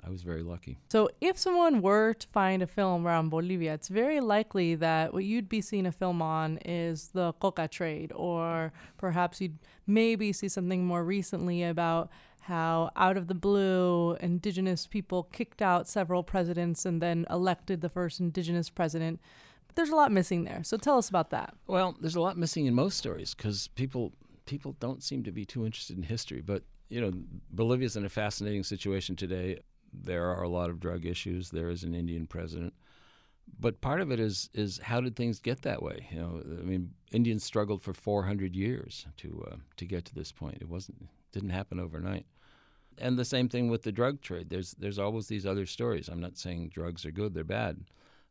[0.03, 0.77] I was very lucky.
[0.89, 5.23] So, if someone were to find a film around Bolivia, it's very likely that what
[5.23, 10.47] you'd be seeing a film on is the coca trade, or perhaps you'd maybe see
[10.47, 12.09] something more recently about
[12.41, 17.89] how, out of the blue, indigenous people kicked out several presidents and then elected the
[17.89, 19.19] first indigenous president.
[19.67, 20.63] But there's a lot missing there.
[20.63, 21.53] So, tell us about that.
[21.67, 24.13] Well, there's a lot missing in most stories because people
[24.45, 26.41] people don't seem to be too interested in history.
[26.41, 27.11] But you know,
[27.51, 29.59] Bolivia's in a fascinating situation today
[29.93, 31.49] there are a lot of drug issues.
[31.49, 32.73] There is an Indian president,
[33.59, 36.07] but part of it is is how did things get that way?
[36.11, 40.31] You know, I mean, Indians struggled for 400 years to uh, to get to this
[40.31, 40.57] point.
[40.61, 42.25] It wasn't didn't happen overnight.
[42.97, 44.49] And the same thing with the drug trade.
[44.49, 46.09] There's there's always these other stories.
[46.09, 47.85] I'm not saying drugs are good; they're bad.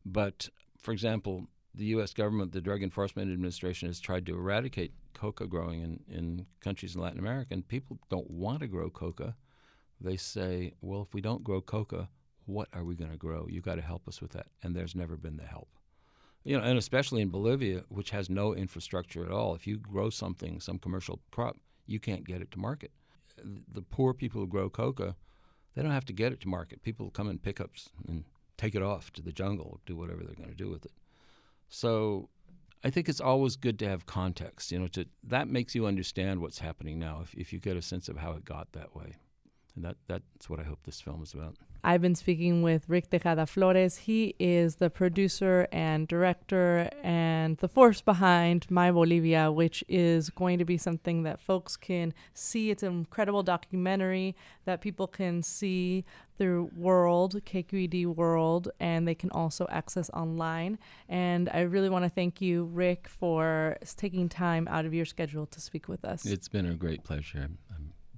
[0.05, 2.13] But for example, the U.S.
[2.13, 7.01] government, the Drug Enforcement Administration, has tried to eradicate coca growing in, in countries in
[7.01, 9.35] Latin America, and people don't want to grow coca
[10.01, 12.09] they say, well, if we don't grow coca,
[12.45, 13.47] what are we going to grow?
[13.49, 14.47] You've got to help us with that.
[14.63, 15.69] And there's never been the help.
[16.43, 20.09] You know, and especially in Bolivia, which has no infrastructure at all, if you grow
[20.09, 22.91] something, some commercial crop, you can't get it to market.
[23.43, 25.15] The poor people who grow coca,
[25.75, 26.81] they don't have to get it to market.
[26.81, 28.23] People come in pickups and
[28.57, 30.91] take it off to the jungle, do whatever they're going to do with it.
[31.67, 32.29] So
[32.83, 34.71] I think it's always good to have context.
[34.71, 37.81] You know, to, that makes you understand what's happening now if, if you get a
[37.81, 39.17] sense of how it got that way.
[39.75, 41.55] And that, that's what I hope this film is about.
[41.83, 43.95] I've been speaking with Rick Tejada Flores.
[43.95, 50.59] He is the producer and director and the force behind My Bolivia, which is going
[50.59, 52.69] to be something that folks can see.
[52.69, 56.03] It's an incredible documentary that people can see
[56.37, 60.79] through World, KQED World, and they can also access online.
[61.07, 65.45] And I really want to thank you, Rick, for taking time out of your schedule
[65.47, 66.25] to speak with us.
[66.25, 67.49] It's been a great pleasure.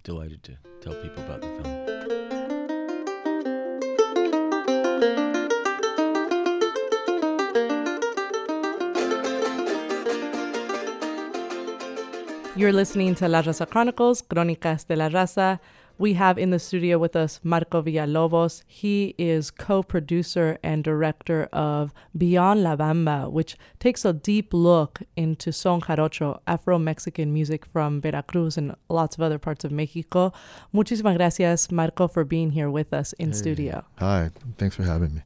[0.04, 1.92] Delighted to tell people about the film.
[12.56, 15.60] You're listening to La Raza Chronicles, Crónicas de la Raza.
[16.02, 18.64] We have in the studio with us Marco Villalobos.
[18.66, 25.04] He is co producer and director of Beyond La Bamba, which takes a deep look
[25.16, 30.34] into son jarocho, Afro Mexican music from Veracruz and lots of other parts of Mexico.
[30.74, 33.36] Muchísimas gracias, Marco, for being here with us in hey.
[33.36, 33.86] studio.
[34.00, 35.22] Hi, thanks for having me.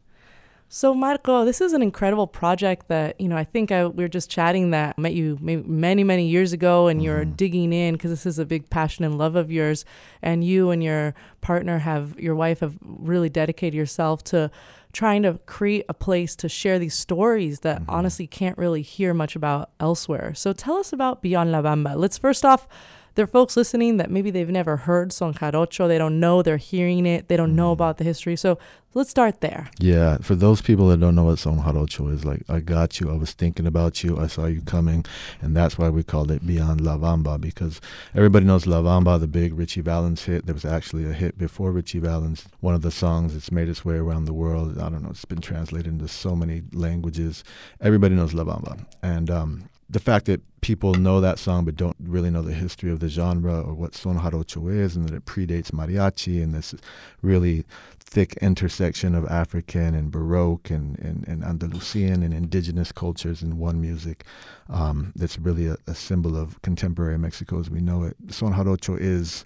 [0.76, 3.38] So Marco, this is an incredible project that you know.
[3.38, 6.88] I think I, we were just chatting that I met you many many years ago,
[6.88, 7.05] and mm-hmm.
[7.05, 9.86] you're digging in because this is a big passion and love of yours.
[10.21, 14.51] And you and your partner have your wife have really dedicated yourself to
[14.91, 17.91] trying to create a place to share these stories that mm-hmm.
[17.91, 20.34] honestly can't really hear much about elsewhere.
[20.34, 21.95] So tell us about Beyond La Bamba.
[21.95, 22.67] Let's first off
[23.16, 25.88] there are folks listening that maybe they've never heard son jarocho.
[25.88, 26.41] They don't know.
[26.41, 27.28] They're hearing it.
[27.28, 27.82] They don't know mm-hmm.
[27.82, 28.36] about the history.
[28.36, 28.59] So
[28.93, 29.70] let's start there.
[29.80, 33.09] Yeah, for those people that don't know what son jarocho is, like I got you.
[33.09, 34.20] I was thinking about you.
[34.20, 35.05] I saw you coming,
[35.41, 37.80] and that's why we called it Beyond La Bamba because
[38.13, 40.45] everybody knows La Bamba, the big Ritchie Valens hit.
[40.45, 42.45] There was actually a hit before Ritchie Valens.
[42.59, 44.78] One of the songs that's made its way around the world.
[44.78, 45.09] I don't know.
[45.09, 47.45] It's been translated into so many languages.
[47.80, 51.95] Everybody knows La Bamba, and um, the fact that people know that song but don't
[51.99, 55.25] really know the history of the genre or what son jarocho is and that it
[55.25, 56.73] predates mariachi and this
[57.21, 57.63] really
[57.99, 63.81] thick intersection of African and Baroque and, and, and Andalusian and indigenous cultures in one
[63.81, 64.23] music
[64.69, 68.15] um, that's really a, a, symbol of contemporary Mexico as we know it.
[68.29, 69.43] Son jarocho is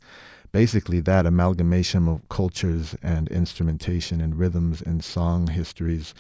[0.51, 6.13] basically that amalgamation of cultures and instrumentation and rhythms and song histories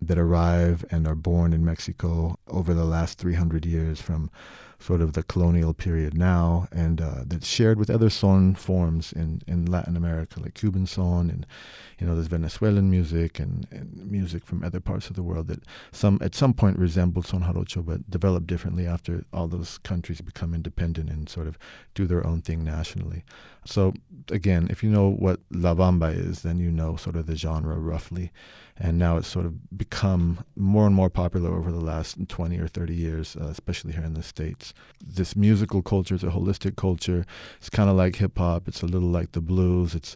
[0.00, 4.30] that arrive and are born in Mexico over the last 300 years from
[4.80, 9.42] sort of the colonial period now, and uh, that's shared with other son forms in,
[9.46, 11.46] in Latin America, like Cuban son, and
[11.98, 15.64] you know there's Venezuelan music and, and music from other parts of the world that
[15.90, 20.54] some at some point resembled son jarocho, but developed differently after all those countries become
[20.54, 21.58] independent and sort of
[21.94, 23.24] do their own thing nationally.
[23.64, 23.92] So
[24.30, 27.76] again, if you know what la bamba is, then you know sort of the genre
[27.78, 28.30] roughly
[28.80, 32.68] and now it's sort of become more and more popular over the last 20 or
[32.68, 34.72] 30 years, uh, especially here in the States.
[35.04, 37.24] This musical culture is a holistic culture.
[37.58, 39.94] It's kind of like hip hop, it's a little like the blues.
[39.94, 40.14] It's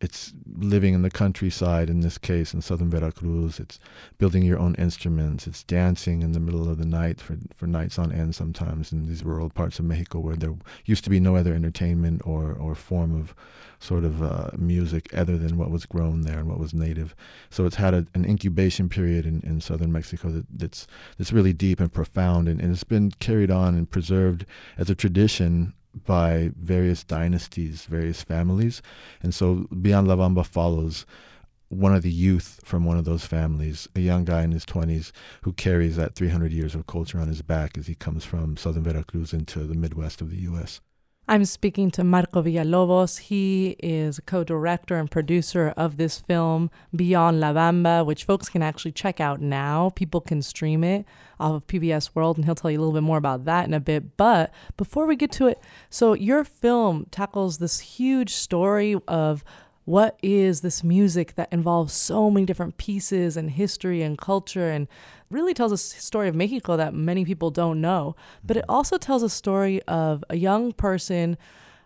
[0.00, 3.58] it's living in the countryside in this case in southern Veracruz.
[3.58, 3.78] It's
[4.18, 5.46] building your own instruments.
[5.46, 9.06] It's dancing in the middle of the night for, for nights on end sometimes in
[9.06, 12.74] these rural parts of Mexico where there used to be no other entertainment or, or
[12.74, 13.34] form of
[13.78, 17.14] sort of uh, music other than what was grown there and what was native.
[17.48, 20.86] So it's had a, an incubation period in, in southern Mexico that, that's,
[21.16, 24.44] that's really deep and profound and, and it's been carried on and preserved
[24.76, 25.72] as a tradition
[26.04, 28.82] by various dynasties, various families.
[29.22, 31.06] And so Beyond La Bamba follows
[31.68, 35.10] one of the youth from one of those families, a young guy in his 20s
[35.42, 38.84] who carries that 300 years of culture on his back as he comes from southern
[38.84, 40.80] Veracruz into the Midwest of the U.S.
[41.28, 43.18] I'm speaking to Marco Villalobos.
[43.18, 48.62] He is co director and producer of this film, Beyond La Bamba, which folks can
[48.62, 49.90] actually check out now.
[49.96, 51.04] People can stream it
[51.40, 53.74] off of PBS World, and he'll tell you a little bit more about that in
[53.74, 54.16] a bit.
[54.16, 55.58] But before we get to it,
[55.90, 59.42] so your film tackles this huge story of
[59.86, 64.88] what is this music that involves so many different pieces and history and culture and
[65.30, 68.16] really tells a story of Mexico that many people don't know.
[68.44, 68.72] But it mm-hmm.
[68.72, 71.38] also tells a story of a young person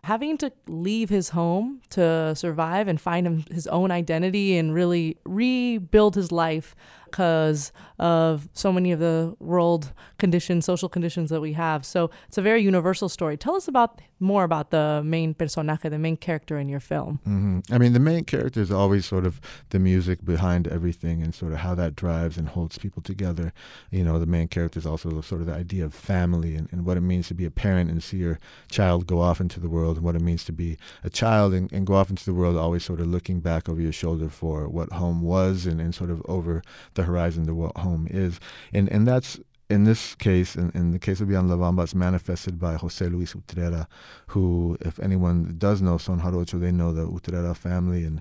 [0.04, 6.14] having to leave his home to survive and find his own identity and really rebuild
[6.14, 6.74] his life
[7.10, 11.84] because of so many of the world conditions, social conditions that we have.
[11.84, 13.36] So it's a very universal story.
[13.36, 17.20] Tell us about more about the main personaje, the main character in your film.
[17.26, 17.74] Mm-hmm.
[17.74, 19.40] I mean, the main character is always sort of
[19.70, 23.52] the music behind everything and sort of how that drives and holds people together.
[23.90, 26.84] You know, the main character is also sort of the idea of family and, and
[26.84, 28.38] what it means to be a parent and see your
[28.70, 31.72] child go off into the world and what it means to be a child and,
[31.72, 34.68] and go off into the world always sort of looking back over your shoulder for
[34.68, 36.62] what home was and, and sort of over
[36.94, 38.40] the the horizon to what home is.
[38.72, 39.38] And and that's
[39.70, 43.06] in this case, in, in the case of Beyond La Bamba, it's manifested by Jose
[43.06, 43.86] Luis Utrera,
[44.26, 48.20] who, if anyone does know Son Jarocho, they know the Utrera family, and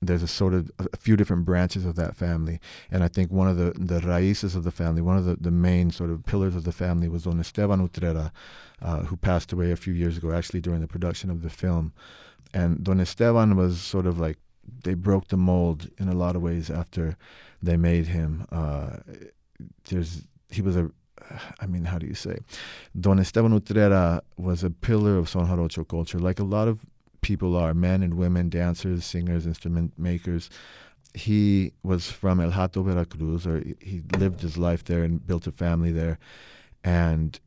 [0.00, 2.60] there's a sort of a few different branches of that family.
[2.92, 5.50] And I think one of the, the raíces of the family, one of the, the
[5.50, 8.30] main sort of pillars of the family was Don Esteban Utrera,
[8.80, 11.92] uh, who passed away a few years ago, actually during the production of the film.
[12.54, 14.38] And Don Esteban was sort of like,
[14.84, 17.16] they broke the mold in a lot of ways after
[17.62, 18.46] they made him.
[18.52, 18.98] Uh,
[19.88, 20.90] there's he was a
[21.60, 22.38] I mean, how do you say?
[22.98, 26.86] Don Esteban Utrera was a pillar of Son Jarocho culture, like a lot of
[27.20, 30.50] people are men and women, dancers, singers, instrument makers.
[31.14, 35.52] He was from El Hato, Veracruz, or he lived his life there and built a
[35.52, 36.18] family there.
[36.84, 37.38] And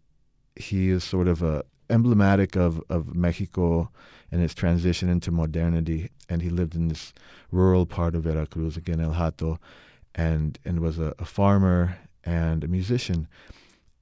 [0.56, 3.90] he is sort of a emblematic of, of Mexico
[4.32, 6.10] and its transition into modernity.
[6.30, 7.14] And he lived in this
[7.52, 9.60] rural part of Veracruz, again, El Hato
[10.16, 13.28] and and was a, a farmer and a musician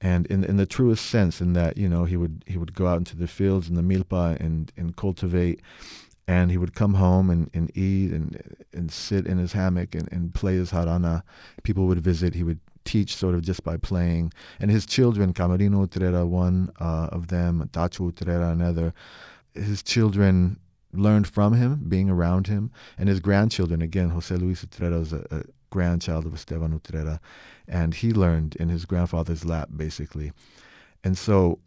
[0.00, 2.86] and in in the truest sense in that you know he would he would go
[2.86, 5.60] out into the fields in the milpa and and cultivate
[6.30, 8.40] and he would come home and, and eat and
[8.72, 11.22] and sit in his hammock and, and play his harana.
[11.64, 12.36] People would visit.
[12.36, 14.32] He would teach sort of just by playing.
[14.60, 18.94] And his children, Camarino Utrera, one uh, of them, Tacho Utrera, another,
[19.54, 20.60] his children
[20.92, 22.70] learned from him, being around him.
[22.96, 27.18] And his grandchildren, again, Jose Luis Utrera is a, a grandchild of Esteban Utrera,
[27.66, 30.30] and he learned in his grandfather's lap, basically.
[31.02, 31.58] And so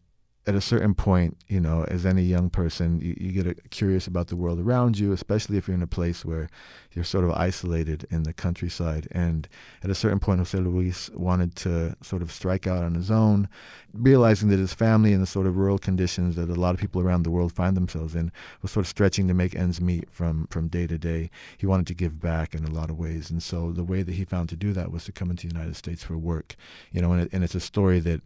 [0.45, 4.27] at a certain point, you know, as any young person, you, you get curious about
[4.27, 6.49] the world around you, especially if you're in a place where
[6.91, 9.07] you're sort of isolated in the countryside.
[9.11, 9.47] And
[9.83, 13.47] at a certain point, Jose Luis wanted to sort of strike out on his own,
[13.93, 17.01] realizing that his family and the sort of rural conditions that a lot of people
[17.01, 18.29] around the world find themselves in
[18.61, 21.29] was sort of stretching to make ends meet from, from day to day.
[21.57, 23.31] He wanted to give back in a lot of ways.
[23.31, 25.53] And so the way that he found to do that was to come into the
[25.53, 26.57] United States for work.
[26.91, 28.21] You know, and, it, and it's a story that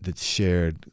[0.00, 0.90] that's shared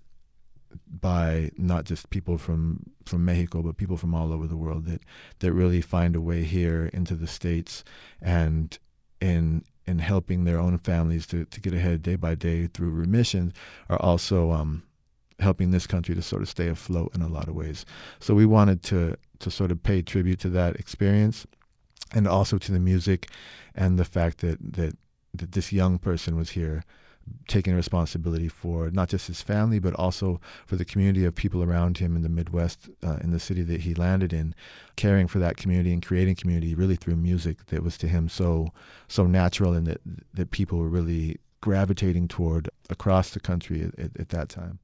[0.88, 5.02] by not just people from from Mexico, but people from all over the world that
[5.40, 7.84] that really find a way here into the states
[8.22, 8.78] and
[9.22, 13.52] in in helping their own families to, to get ahead day by day through remission
[13.90, 14.84] are also um,
[15.40, 17.86] helping this country to sort of stay afloat in a lot of ways.
[18.20, 21.48] So we wanted to to sort of pay tribute to that experience
[22.14, 23.30] and also to the music
[23.74, 24.98] and the fact that that
[25.34, 26.84] that this young person was here
[27.48, 31.98] taking responsibility for not just his family, but also for the community of people around
[31.98, 34.56] him in the Midwest, uh, in the city that he landed in,
[34.96, 38.70] caring for that community and creating community really through music that was to him so
[39.08, 40.02] so natural and that
[40.34, 44.80] that people were really gravitating toward across the country at, at, at that time.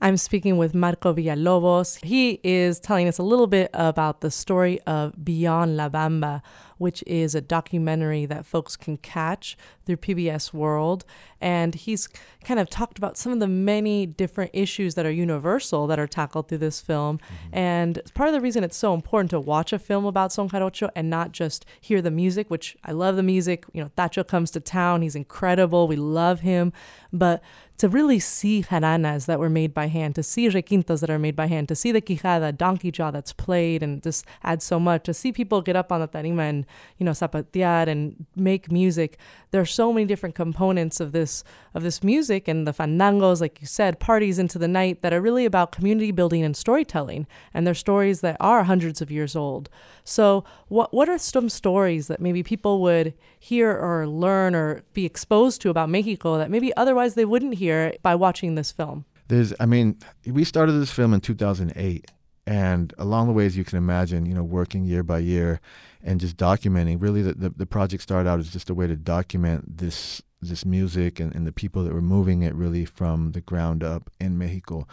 [0.00, 2.04] I'm speaking with Marco Villalobos.
[2.04, 6.42] He is telling us a little bit about the story of Beyond La Bamba,
[6.78, 11.04] which is a documentary that folks can catch through PBS World.
[11.40, 12.08] And he's
[12.42, 16.06] kind of talked about some of the many different issues that are universal that are
[16.06, 17.18] tackled through this film.
[17.18, 17.56] Mm-hmm.
[17.56, 20.90] And part of the reason it's so important to watch a film about Son Jarocho
[20.96, 23.64] and not just hear the music, which I love the music.
[23.72, 26.72] You know, Tacho comes to town, he's incredible, we love him.
[27.12, 27.42] But
[27.78, 31.34] to really see jaranas that were made by hand, to see requintos that are made
[31.34, 35.04] by hand, to see the quijada, donkey jaw that's played and just adds so much,
[35.04, 36.63] to see people get up on the tarima and,
[36.98, 39.18] you know, zapatear and make music.
[39.50, 41.44] There are so many different components of this
[41.74, 45.20] of this music and the fandangos, like you said, parties into the night that are
[45.20, 47.26] really about community building and storytelling.
[47.52, 49.68] And they're stories that are hundreds of years old.
[50.04, 55.04] So what what are some stories that maybe people would hear or learn or be
[55.04, 59.04] exposed to about Mexico that maybe otherwise they wouldn't hear by watching this film?
[59.28, 62.10] There's, I mean, we started this film in 2008,
[62.46, 65.60] and along the way, as you can imagine, you know, working year by year
[66.04, 67.00] and just documenting.
[67.00, 70.66] Really, the, the, the project started out as just a way to document this this
[70.66, 74.36] music and, and the people that were moving it really from the ground up in
[74.36, 74.86] Mexico.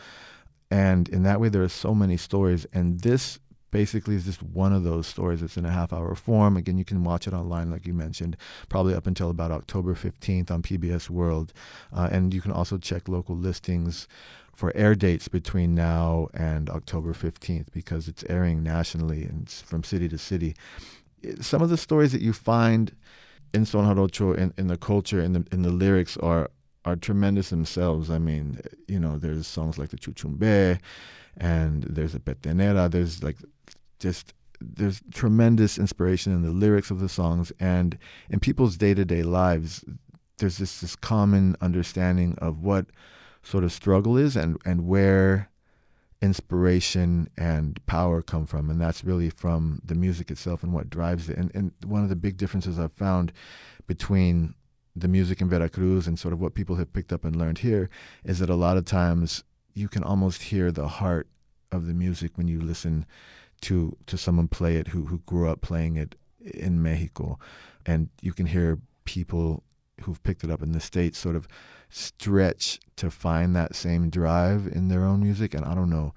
[0.70, 3.38] And in that way, there are so many stories, and this
[3.72, 5.41] basically is just one of those stories.
[5.41, 6.57] It's in a half hour form.
[6.57, 8.38] Again, you can watch it online, like you mentioned,
[8.70, 11.53] probably up until about October 15th on PBS World.
[11.91, 14.07] Uh, and you can also check local listings
[14.53, 20.07] for air dates between now and October 15th because it's airing nationally and from city
[20.09, 20.55] to city.
[21.39, 22.95] Some of the stories that you find
[23.53, 26.49] in Son Jarocho, in, in the culture, in the, in the lyrics are
[26.84, 28.09] are tremendous themselves.
[28.09, 30.80] I mean, you know, there's songs like the Chuchumbe,
[31.38, 32.89] and there's a Petenera.
[32.89, 33.38] There's like
[33.99, 37.97] just there's tremendous inspiration in the lyrics of the songs and
[38.30, 39.84] in people's day-to-day lives
[40.38, 42.86] there's this this common understanding of what
[43.41, 45.49] sort of struggle is and and where
[46.22, 51.30] inspiration and power come from and that's really from the music itself and what drives
[51.30, 51.38] it.
[51.38, 53.32] And and one of the big differences I've found
[53.88, 54.53] between
[54.95, 57.89] the music in Veracruz and sort of what people have picked up and learned here
[58.24, 59.43] is that a lot of times
[59.74, 61.28] you can almost hear the heart
[61.72, 63.05] of the music when you listen
[63.61, 67.39] to to someone play it who who grew up playing it in Mexico,
[67.86, 69.63] and you can hear people
[70.01, 71.47] who've picked it up in the states sort of
[71.92, 75.54] stretch to find that same drive in their own music.
[75.54, 76.14] And I don't know,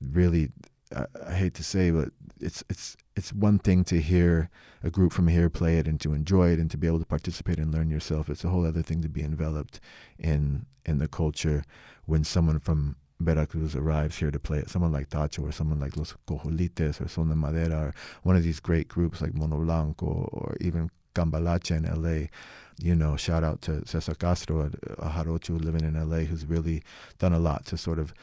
[0.00, 0.50] really,
[0.94, 2.08] I, I hate to say, but
[2.40, 4.48] it's it's it's one thing to hear
[4.82, 7.04] a group from here play it and to enjoy it and to be able to
[7.04, 8.30] participate and learn yourself.
[8.30, 9.80] It's a whole other thing to be enveloped
[10.18, 11.62] in in the culture
[12.06, 14.70] when someone from Veracruz arrives here to play it.
[14.70, 18.42] Someone like Tacho or someone like Los Cojolites or Son de Madera or one of
[18.42, 22.28] these great groups like Mono Blanco or even Cambalache in LA.
[22.82, 26.82] You know, shout out to Cesar Castro, a, Jarocho living in LA who's really
[27.18, 28.14] done a lot to sort of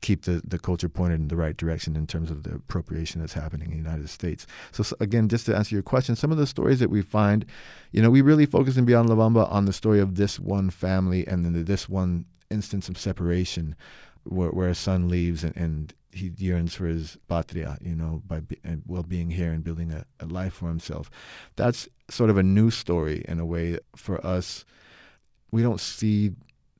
[0.00, 3.32] keep the, the culture pointed in the right direction in terms of the appropriation that's
[3.32, 4.46] happening in the United States.
[4.72, 7.44] So, so, again, just to answer your question, some of the stories that we find,
[7.92, 10.70] you know, we really focus in Beyond La Bamba on the story of this one
[10.70, 13.76] family and then this one instance of separation
[14.24, 18.40] where, where a son leaves and, and he yearns for his patria, you know, by
[18.40, 21.10] be, uh, well being here and building a, a life for himself.
[21.56, 24.64] That's sort of a new story in a way for us.
[25.50, 26.32] We don't see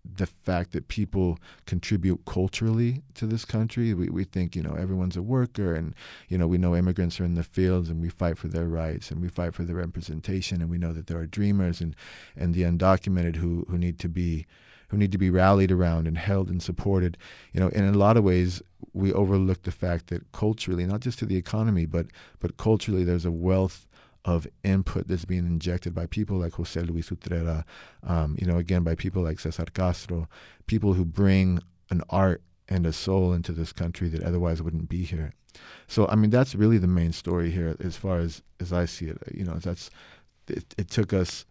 [0.02, 3.94] the fact that people contribute culturally to this country.
[3.94, 5.94] We, we think, you know, everyone's a worker and,
[6.28, 9.10] you know, we know immigrants are in the fields and we fight for their rights
[9.10, 11.94] and we fight for their representation and we know that there are dreamers and,
[12.36, 14.46] and the undocumented who, who need to be
[14.90, 17.16] who need to be rallied around and held and supported.
[17.52, 18.60] You know, in a lot of ways,
[18.92, 22.06] we overlook the fact that culturally, not just to the economy, but
[22.40, 23.86] but culturally, there's a wealth
[24.24, 27.64] of input that's being injected by people like Jose Luis Utrera,
[28.02, 30.28] um, you know, again by people like Cesar Castro,
[30.66, 31.60] people who bring
[31.90, 35.32] an art and a soul into this country that otherwise wouldn't be here.
[35.86, 39.06] So I mean, that's really the main story here, as far as as I see
[39.06, 39.18] it.
[39.32, 39.88] You know, that's
[40.48, 41.44] it, it took us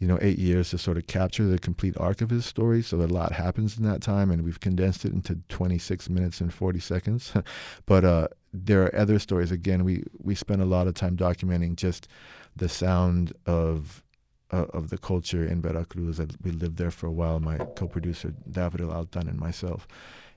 [0.00, 2.82] you know, eight years to sort of capture the complete arc of his story.
[2.82, 6.52] So a lot happens in that time, and we've condensed it into 26 minutes and
[6.52, 7.34] 40 seconds.
[7.86, 9.52] but uh, there are other stories.
[9.52, 12.08] Again, we we spent a lot of time documenting just
[12.56, 14.02] the sound of
[14.50, 16.18] uh, of the culture in Veracruz.
[16.42, 17.38] We lived there for a while.
[17.38, 19.86] My co-producer David Altan and myself,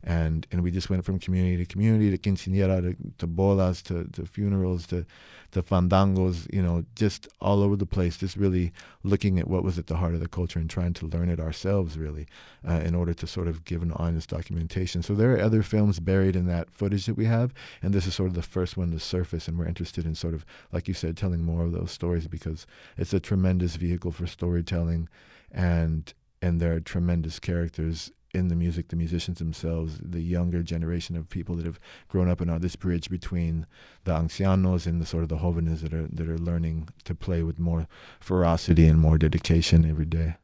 [0.03, 4.05] and and we just went from community to community to quinceañera to, to bolas to,
[4.11, 5.05] to funerals to
[5.51, 8.73] to fandangos you know just all over the place just really
[9.03, 11.39] looking at what was at the heart of the culture and trying to learn it
[11.39, 12.27] ourselves really
[12.67, 15.03] uh, in order to sort of give an honest documentation.
[15.03, 18.15] So there are other films buried in that footage that we have and this is
[18.15, 20.93] sort of the first one to surface and we're interested in sort of like you
[20.93, 22.65] said telling more of those stories because
[22.97, 25.07] it's a tremendous vehicle for storytelling
[25.51, 31.15] and and there are tremendous characters in the music, the musicians themselves, the younger generation
[31.15, 33.67] of people that have grown up in uh, this bridge between
[34.05, 37.43] the ancianos and the sort of the jóvenes that are that are learning to play
[37.43, 37.87] with more
[38.19, 40.35] ferocity and more dedication every day.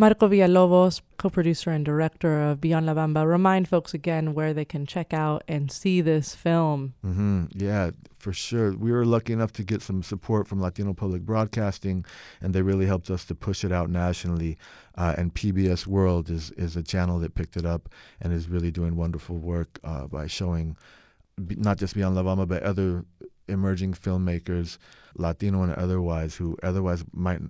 [0.00, 4.86] Marco Villalobos, co-producer and director of Beyond La Bamba, remind folks again where they can
[4.86, 6.94] check out and see this film.
[7.04, 7.44] Mm-hmm.
[7.52, 8.74] Yeah, for sure.
[8.74, 12.06] We were lucky enough to get some support from Latino Public Broadcasting,
[12.40, 14.56] and they really helped us to push it out nationally.
[14.94, 17.90] Uh, and PBS World is is a channel that picked it up
[18.22, 20.78] and is really doing wonderful work uh, by showing
[21.36, 23.04] not just Beyond La Bamba, but other
[23.48, 24.78] emerging filmmakers,
[25.14, 27.42] Latino and otherwise, who otherwise might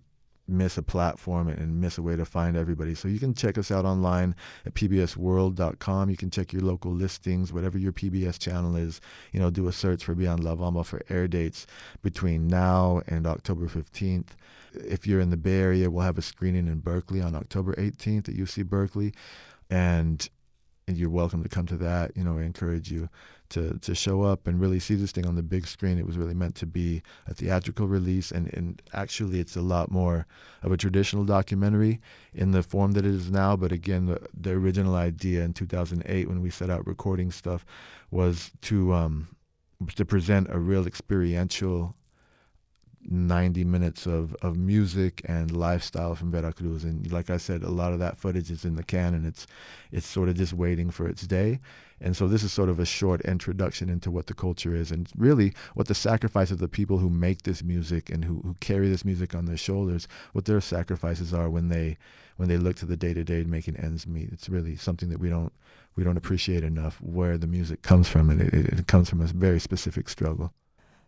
[0.51, 2.94] miss a platform and miss a way to find everybody.
[2.94, 4.34] So you can check us out online
[4.66, 6.11] at pbsworld.com.
[6.11, 9.01] You can check your local listings, whatever your PBS channel is.
[9.32, 11.66] You know, do a search for Beyond La Bamba for air dates
[12.03, 14.28] between now and October 15th.
[14.72, 18.28] If you're in the Bay Area, we'll have a screening in Berkeley on October 18th
[18.28, 19.12] at UC Berkeley.
[19.68, 20.28] And
[20.86, 22.16] you're welcome to come to that.
[22.16, 23.09] You know, I encourage you
[23.51, 25.98] to to show up and really see this thing on the big screen.
[25.98, 29.90] It was really meant to be a theatrical release, and, and actually, it's a lot
[29.90, 30.26] more
[30.62, 32.01] of a traditional documentary
[32.32, 33.57] in the form that it is now.
[33.57, 37.64] But again, the, the original idea in 2008 when we set out recording stuff
[38.11, 39.28] was to um,
[39.94, 41.94] to present a real experiential
[43.09, 46.84] 90 minutes of, of music and lifestyle from Veracruz.
[46.84, 49.46] And like I said, a lot of that footage is in the can and it's,
[49.90, 51.61] it's sort of just waiting for its day.
[52.01, 55.09] And so this is sort of a short introduction into what the culture is and
[55.16, 58.88] really what the sacrifice of the people who make this music and who, who carry
[58.88, 61.98] this music on their shoulders, what their sacrifices are when they
[62.36, 64.30] when they look to the day to day making ends meet.
[64.32, 65.53] It's really something that we don't
[65.94, 69.20] we don't appreciate enough where the music comes from and it, it, it comes from
[69.20, 70.55] a very specific struggle.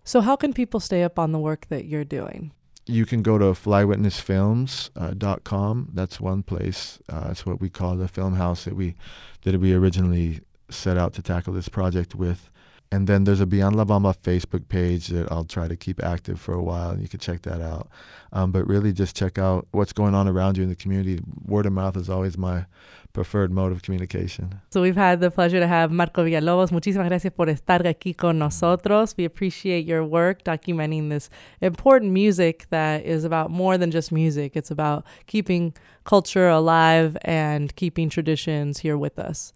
[0.04, 2.52] So, how can people stay up on the work that you're doing?
[2.86, 5.88] You can go to flywitnessfilms.com.
[5.88, 6.98] Uh, That's one place.
[7.08, 8.96] Uh, that's what we call the film house that we
[9.44, 12.50] that we originally set out to tackle this project with.
[12.92, 16.38] And then there's a Beyond La Bamba Facebook page that I'll try to keep active
[16.38, 17.88] for a while, and you can check that out.
[18.34, 21.18] Um, but really, just check out what's going on around you in the community.
[21.46, 22.66] Word of mouth is always my
[23.14, 24.60] preferred mode of communication.
[24.70, 26.70] So we've had the pleasure to have Marco Villalobos.
[26.70, 29.14] Muchísimas gracias por estar aquí con nosotros.
[29.16, 31.30] We appreciate your work documenting this
[31.62, 34.54] important music that is about more than just music.
[34.54, 35.74] It's about keeping
[36.04, 39.54] culture alive and keeping traditions here with us.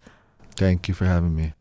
[0.55, 1.53] Thank you for having me.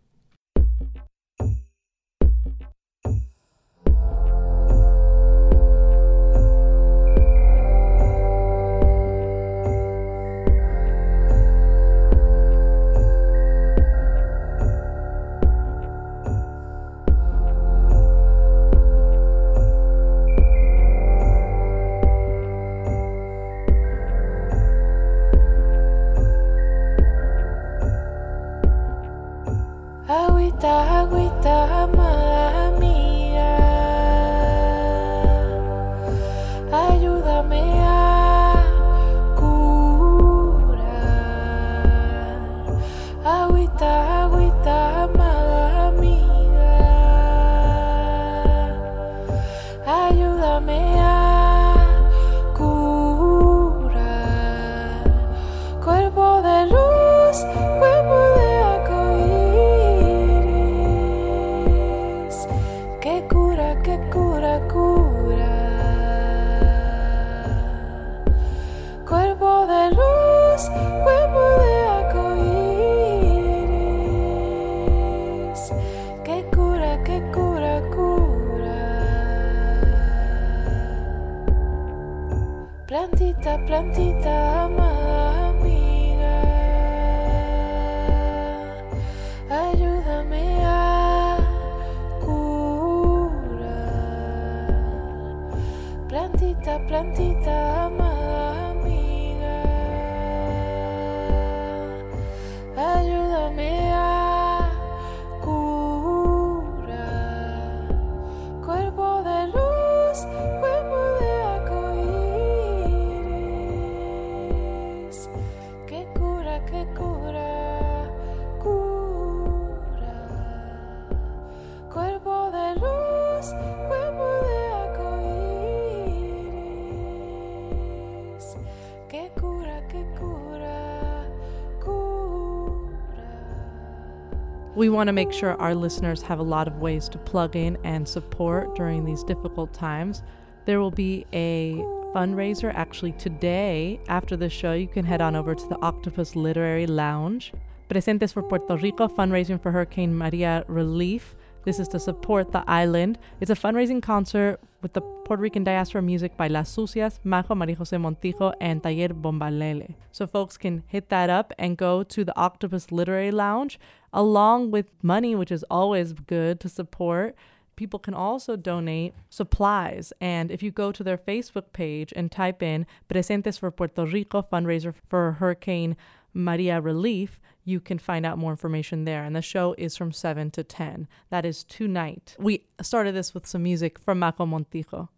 [134.96, 138.08] Want to make sure our listeners have a lot of ways to plug in and
[138.08, 140.22] support during these difficult times.
[140.64, 141.74] There will be a
[142.14, 144.72] fundraiser actually today after the show.
[144.72, 147.52] You can head on over to the Octopus Literary Lounge.
[147.90, 151.36] Presentes for Puerto Rico fundraising for Hurricane Maria relief.
[151.64, 153.18] This is to support the island.
[153.40, 157.76] It's a fundraising concert with the Puerto Rican diaspora music by Las Sucias, Majo, Maria
[157.76, 159.94] Jose Montijo, and Taller Bombalele.
[160.10, 163.78] So folks can hit that up and go to the Octopus Literary Lounge
[164.16, 167.36] along with money, which is always good to support.
[167.76, 170.10] People can also donate supplies.
[170.22, 174.40] And if you go to their Facebook page and type in Presentes for Puerto Rico
[174.40, 175.98] fundraiser for Hurricane
[176.32, 179.22] Maria Relief, you can find out more information there.
[179.22, 181.08] And the show is from 7 to 10.
[181.28, 182.36] That is tonight.
[182.38, 185.10] We started this with some music from Majo Montijo.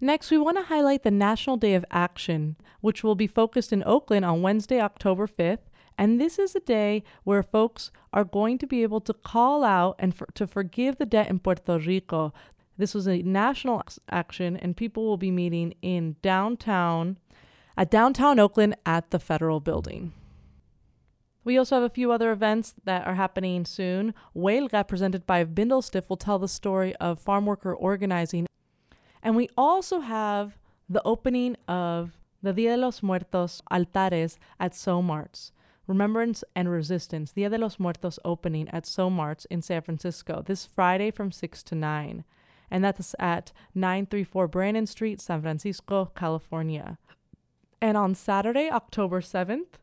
[0.00, 3.82] Next, we want to highlight the National Day of Action, which will be focused in
[3.84, 5.67] Oakland on Wednesday, October 5th.
[5.98, 9.96] And this is a day where folks are going to be able to call out
[9.98, 12.32] and for, to forgive the debt in Puerto Rico.
[12.78, 17.18] This was a national action, and people will be meeting in downtown,
[17.76, 20.12] at downtown Oakland at the Federal Building.
[21.42, 24.14] We also have a few other events that are happening soon.
[24.36, 28.46] Huelga, presented by Bindlestiff, will tell the story of farm worker organizing.
[29.20, 35.50] And we also have the opening of the Dia de los Muertos altares at SOMARTS.
[35.88, 41.10] Remembrance and Resistance, Dia de los Muertos opening at SOMARTS in San Francisco this Friday
[41.10, 42.24] from 6 to 9.
[42.70, 46.98] And that's at 934 Brannan Street, San Francisco, California.
[47.80, 49.78] And on Saturday, October 7th,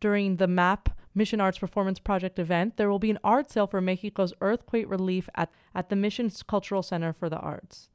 [0.00, 3.82] during the MAP Mission Arts Performance Project event, there will be an art sale for
[3.82, 7.89] Mexico's earthquake relief at, at the Mission's Cultural Center for the Arts.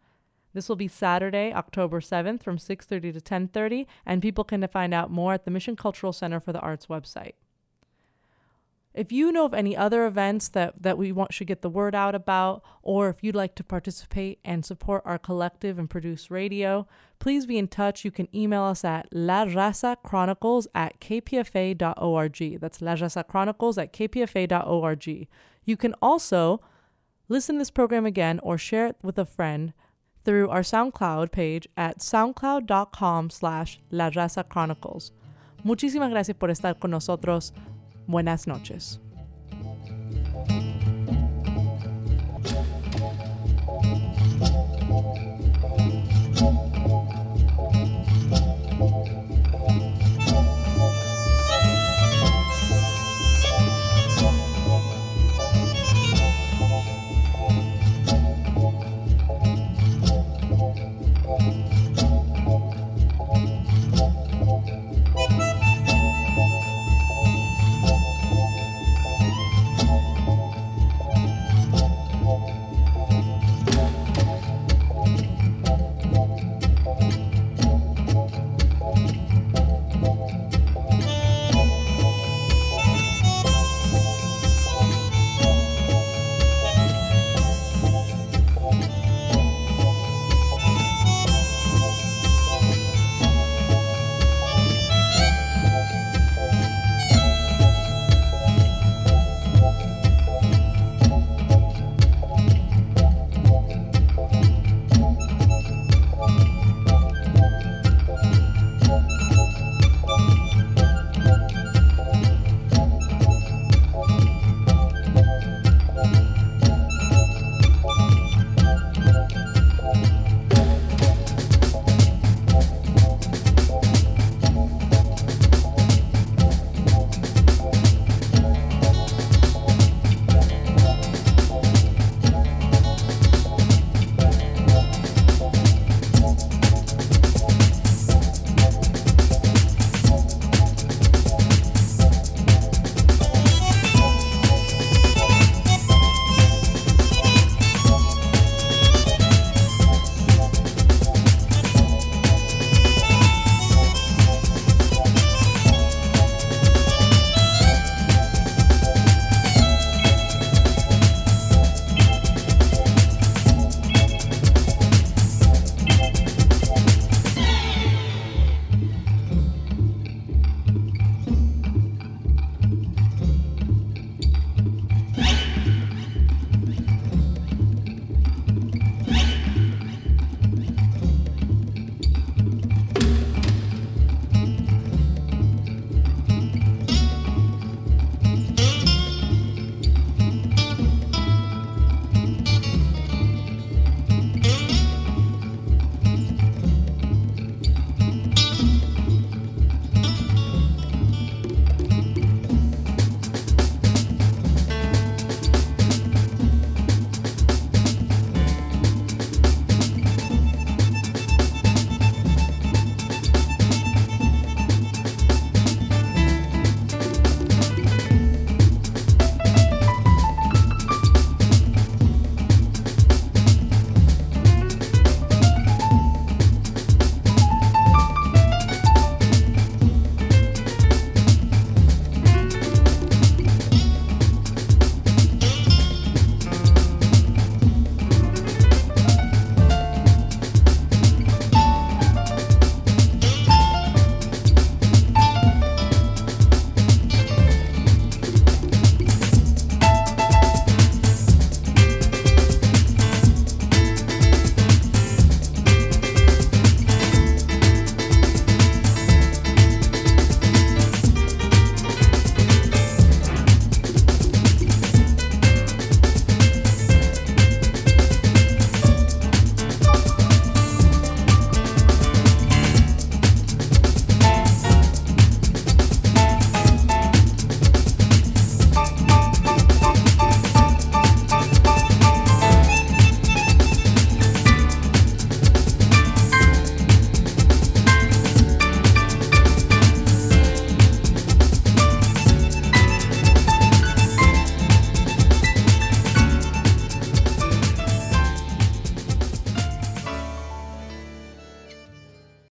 [0.56, 5.12] This will be Saturday, October 7th from 6:30 to 10:30 and people can find out
[5.12, 7.34] more at the Mission Cultural Center for the Arts website.
[8.94, 11.94] If you know of any other events that, that we want should get the word
[11.94, 16.88] out about, or if you'd like to participate and support our collective and produce radio,
[17.20, 18.06] please be in touch.
[18.06, 22.60] You can email us at La Raza Chronicles at kpfa.org.
[22.62, 25.28] That's Chronicles at kpfa.org.
[25.66, 26.62] You can also
[27.28, 29.74] listen to this program again or share it with a friend
[30.26, 35.12] through our SoundCloud page at soundcloud.com slash La Raza Chronicles.
[35.64, 37.54] Muchísimas gracias por estar con nosotros.
[38.08, 39.00] Buenas noches.